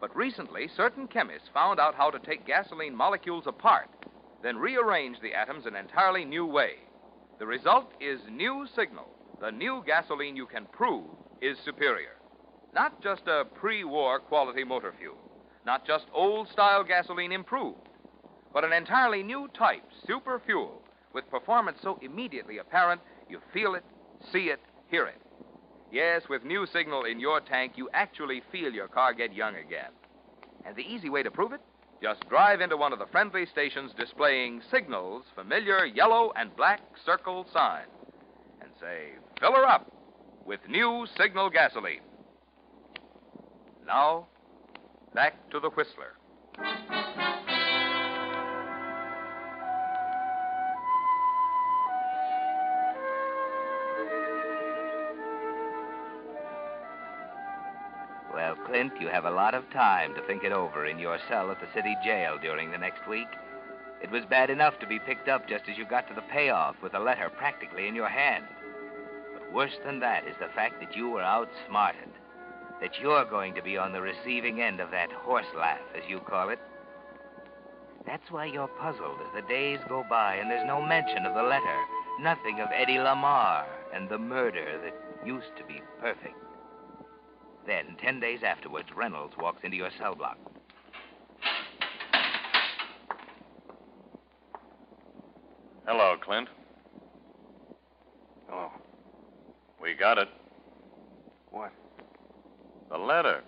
But 0.01 0.15
recently, 0.15 0.69
certain 0.69 1.09
chemists 1.09 1.49
found 1.53 1.81
out 1.81 1.97
how 1.97 2.11
to 2.11 2.19
take 2.21 2.47
gasoline 2.47 2.95
molecules 2.95 3.47
apart, 3.49 3.89
then 4.43 4.57
rearrange 4.57 5.21
the 5.21 5.35
atoms 5.35 5.67
in 5.67 5.75
entirely 5.75 6.25
new 6.25 6.47
way. 6.47 6.77
The 7.38 7.46
result 7.46 7.87
is 8.01 8.18
new 8.31 8.66
signal. 8.74 9.07
The 9.40 9.53
new 9.53 9.83
gasoline 9.87 10.35
you 10.35 10.46
can 10.46 10.66
prove 10.72 11.05
is 11.40 11.57
superior. 11.64 12.16
Not 12.74 13.01
just 13.01 13.22
a 13.29 13.44
pre 13.55 13.85
war 13.85 14.18
quality 14.18 14.64
motor 14.64 14.92
fuel, 14.98 15.16
not 15.64 15.87
just 15.87 16.07
old 16.12 16.48
style 16.48 16.83
gasoline 16.83 17.31
improved, 17.31 17.88
but 18.53 18.64
an 18.64 18.72
entirely 18.72 19.22
new 19.22 19.48
type, 19.57 19.85
super 20.07 20.40
fuel, 20.44 20.83
with 21.14 21.31
performance 21.31 21.79
so 21.81 21.98
immediately 22.03 22.59
apparent 22.59 23.01
you 23.31 23.40
feel 23.53 23.74
it, 23.74 23.85
see 24.33 24.51
it, 24.51 24.61
hear 24.90 25.07
it. 25.07 25.20
Yes, 25.92 26.22
with 26.29 26.44
new 26.44 26.66
signal 26.66 27.05
in 27.05 27.20
your 27.20 27.40
tank, 27.40 27.72
you 27.77 27.88
actually 27.94 28.42
feel 28.51 28.72
your 28.72 28.88
car 28.88 29.14
get 29.14 29.33
young 29.33 29.55
again. 29.57 29.92
And 30.66 30.74
the 30.74 30.83
easy 30.83 31.09
way 31.09 31.22
to 31.22 31.31
prove 31.31 31.53
it? 31.53 31.61
Just 32.01 32.29
drive 32.29 32.61
into 32.61 32.77
one 32.77 32.93
of 32.93 33.01
the 33.01 33.07
friendly 33.07 33.45
stations 33.47 33.93
displaying 33.99 34.63
Signal's 34.71 35.25
familiar 35.35 35.85
yellow 35.85 36.33
and 36.37 36.55
black 36.57 36.81
circle 37.05 37.45
sign 37.53 37.87
and 38.61 38.71
say, 38.81 39.11
fill 39.41 39.53
her 39.53 39.67
up 39.67 39.91
with 40.47 40.61
new 40.69 41.07
Signal 41.17 41.51
gasoline. 41.51 42.01
Now, 43.87 44.27
back 45.13 45.51
to 45.51 45.59
the 45.59 45.71
Whistler. 45.71 46.15
Clint, 58.66 58.92
you 59.01 59.09
have 59.09 59.25
a 59.25 59.31
lot 59.31 59.55
of 59.55 59.68
time 59.71 60.14
to 60.14 60.23
think 60.23 60.44
it 60.44 60.53
over 60.53 60.87
in 60.87 60.99
your 60.99 61.18
cell 61.29 61.51
at 61.51 61.61
the 61.61 61.73
city 61.75 61.97
jail 62.05 62.38
during 62.40 62.71
the 62.71 62.79
next 62.79 63.07
week. 63.09 63.29
It 64.03 64.11
was 64.11 64.25
bad 64.27 64.51
enough 64.51 64.79
to 64.81 64.87
be 64.87 64.99
picked 64.99 65.29
up 65.29 65.49
just 65.49 65.64
as 65.68 65.77
you 65.77 65.85
got 65.85 66.07
to 66.09 66.14
the 66.14 66.23
payoff 66.23 66.77
with 66.83 66.94
a 66.94 67.01
letter 67.01 67.31
practically 67.31 67.88
in 67.88 67.94
your 67.94 68.09
hand. 68.09 68.44
But 69.33 69.53
worse 69.53 69.77
than 69.85 70.01
that 70.01 70.27
is 70.27 70.37
the 70.38 70.55
fact 70.55 70.81
that 70.81 70.94
you 70.94 71.11
were 71.11 71.23
outsmarted. 71.23 72.11
That 72.81 73.01
you're 73.01 73.25
going 73.25 73.55
to 73.55 73.62
be 73.62 73.77
on 73.77 73.92
the 73.92 74.01
receiving 74.01 74.61
end 74.61 74.81
of 74.81 74.90
that 74.92 75.11
horse 75.11 75.47
laugh, 75.57 75.81
as 75.97 76.09
you 76.09 76.21
call 76.21 76.51
it. 76.51 76.61
That's 78.07 78.31
why 78.31 78.47
you're 78.47 78.68
puzzled 78.68 79.18
as 79.21 79.35
the 79.35 79.49
days 79.49 79.81
go 79.88 80.05
by 80.09 80.37
and 80.37 80.51
there's 80.51 80.66
no 80.66 80.81
mention 80.81 81.27
of 81.27 81.35
the 81.35 81.42
letter, 81.42 81.79
nothing 82.21 82.61
of 82.61 82.68
Eddie 82.73 82.99
Lamar 82.99 83.66
and 83.92 84.09
the 84.09 84.18
murder 84.18 84.81
that 84.83 85.27
used 85.27 85.57
to 85.59 85.64
be 85.64 85.83
perfect. 86.01 86.37
Then, 87.69 87.99
ten 88.03 88.19
days 88.19 88.41
afterwards, 88.43 88.89
Reynolds 88.97 89.35
walks 89.39 89.63
into 89.63 89.77
your 89.77 89.91
cell 89.99 90.15
block. 90.15 90.39
Hello, 95.87 96.17
Clint. 96.25 96.49
Hello. 98.49 98.71
We 99.83 99.93
got 99.93 100.17
it. 100.17 100.29
what? 101.51 101.71
The 102.89 102.97
letter. 102.97 103.43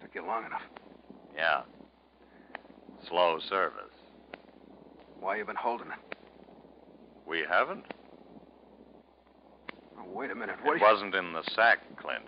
Took 0.00 0.14
you 0.14 0.24
long 0.24 0.44
enough. 0.44 0.62
Yeah. 1.36 1.62
Slow 3.08 3.40
service. 3.48 3.82
Why 5.18 5.38
you 5.38 5.44
been 5.44 5.56
holding 5.56 5.88
it? 5.88 6.16
We 7.26 7.42
haven't? 7.50 7.84
Oh, 10.00 10.10
wait 10.12 10.30
a 10.30 10.34
minute. 10.34 10.56
What? 10.62 10.76
It 10.76 10.82
wasn't 10.82 11.14
in 11.14 11.32
the 11.32 11.42
sack, 11.54 11.78
Clint. 11.96 12.24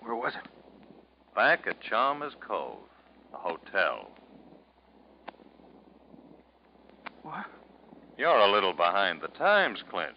Where 0.00 0.14
was 0.14 0.32
it? 0.34 0.48
Back 1.34 1.66
at 1.66 1.80
Chalmers 1.80 2.32
Cove, 2.40 2.78
the 3.30 3.38
hotel. 3.38 4.10
What? 7.22 7.46
You're 8.16 8.38
a 8.38 8.50
little 8.50 8.72
behind 8.72 9.20
the 9.20 9.28
times, 9.28 9.82
Clint. 9.90 10.16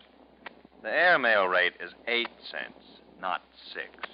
The 0.81 0.89
airmail 0.89 1.45
rate 1.45 1.73
is 1.79 1.91
eight 2.07 2.29
cents, 2.49 3.01
not 3.19 3.41
six. 3.73 4.11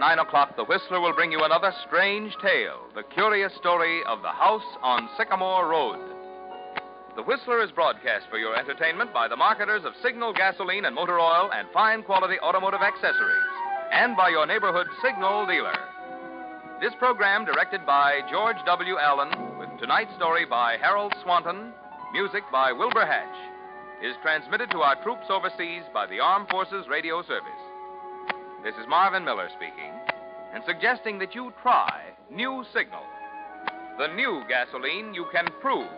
9 0.00 0.18
o'clock, 0.18 0.56
The 0.56 0.64
Whistler 0.64 0.98
will 0.98 1.12
bring 1.12 1.30
you 1.30 1.44
another 1.44 1.74
strange 1.86 2.32
tale 2.40 2.88
the 2.94 3.02
curious 3.02 3.52
story 3.60 4.00
of 4.08 4.22
the 4.22 4.32
house 4.32 4.64
on 4.82 5.10
Sycamore 5.18 5.68
Road. 5.68 6.00
The 7.16 7.22
Whistler 7.22 7.62
is 7.62 7.70
broadcast 7.70 8.24
for 8.30 8.38
your 8.38 8.56
entertainment 8.56 9.12
by 9.12 9.28
the 9.28 9.36
marketers 9.36 9.84
of 9.84 9.92
Signal 10.02 10.32
gasoline 10.32 10.86
and 10.86 10.94
motor 10.94 11.20
oil 11.20 11.50
and 11.52 11.68
fine 11.74 12.02
quality 12.02 12.40
automotive 12.40 12.80
accessories, 12.80 13.52
and 13.92 14.16
by 14.16 14.30
your 14.30 14.46
neighborhood 14.46 14.86
Signal 15.04 15.44
dealer. 15.44 15.76
This 16.80 16.94
program, 16.98 17.44
directed 17.44 17.84
by 17.84 18.20
George 18.30 18.56
W. 18.64 18.96
Allen, 18.96 19.58
with 19.58 19.68
tonight's 19.78 20.16
story 20.16 20.46
by 20.46 20.78
Harold 20.80 21.12
Swanton, 21.22 21.74
music 22.14 22.44
by 22.50 22.72
Wilbur 22.72 23.04
Hatch, 23.04 23.36
is 24.02 24.16
transmitted 24.22 24.70
to 24.70 24.80
our 24.80 24.96
troops 25.02 25.28
overseas 25.28 25.82
by 25.92 26.06
the 26.06 26.20
Armed 26.20 26.48
Forces 26.48 26.88
Radio 26.88 27.20
Service. 27.20 27.59
This 28.62 28.74
is 28.74 28.86
Marvin 28.86 29.24
Miller 29.24 29.48
speaking, 29.56 29.90
and 30.52 30.62
suggesting 30.66 31.18
that 31.20 31.34
you 31.34 31.50
try 31.62 32.12
New 32.30 32.62
Signal. 32.74 33.00
The 33.96 34.08
new 34.08 34.42
gasoline 34.50 35.14
you 35.14 35.24
can 35.32 35.46
prove 35.62 35.88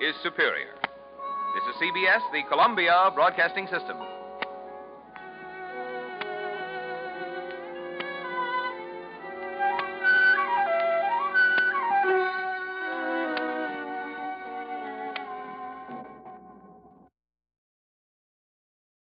is 0.00 0.16
superior. 0.20 0.74
This 0.82 1.62
is 1.70 1.80
CBS, 1.80 2.20
the 2.32 2.42
Columbia 2.48 3.12
Broadcasting 3.14 3.68
System. 3.68 3.98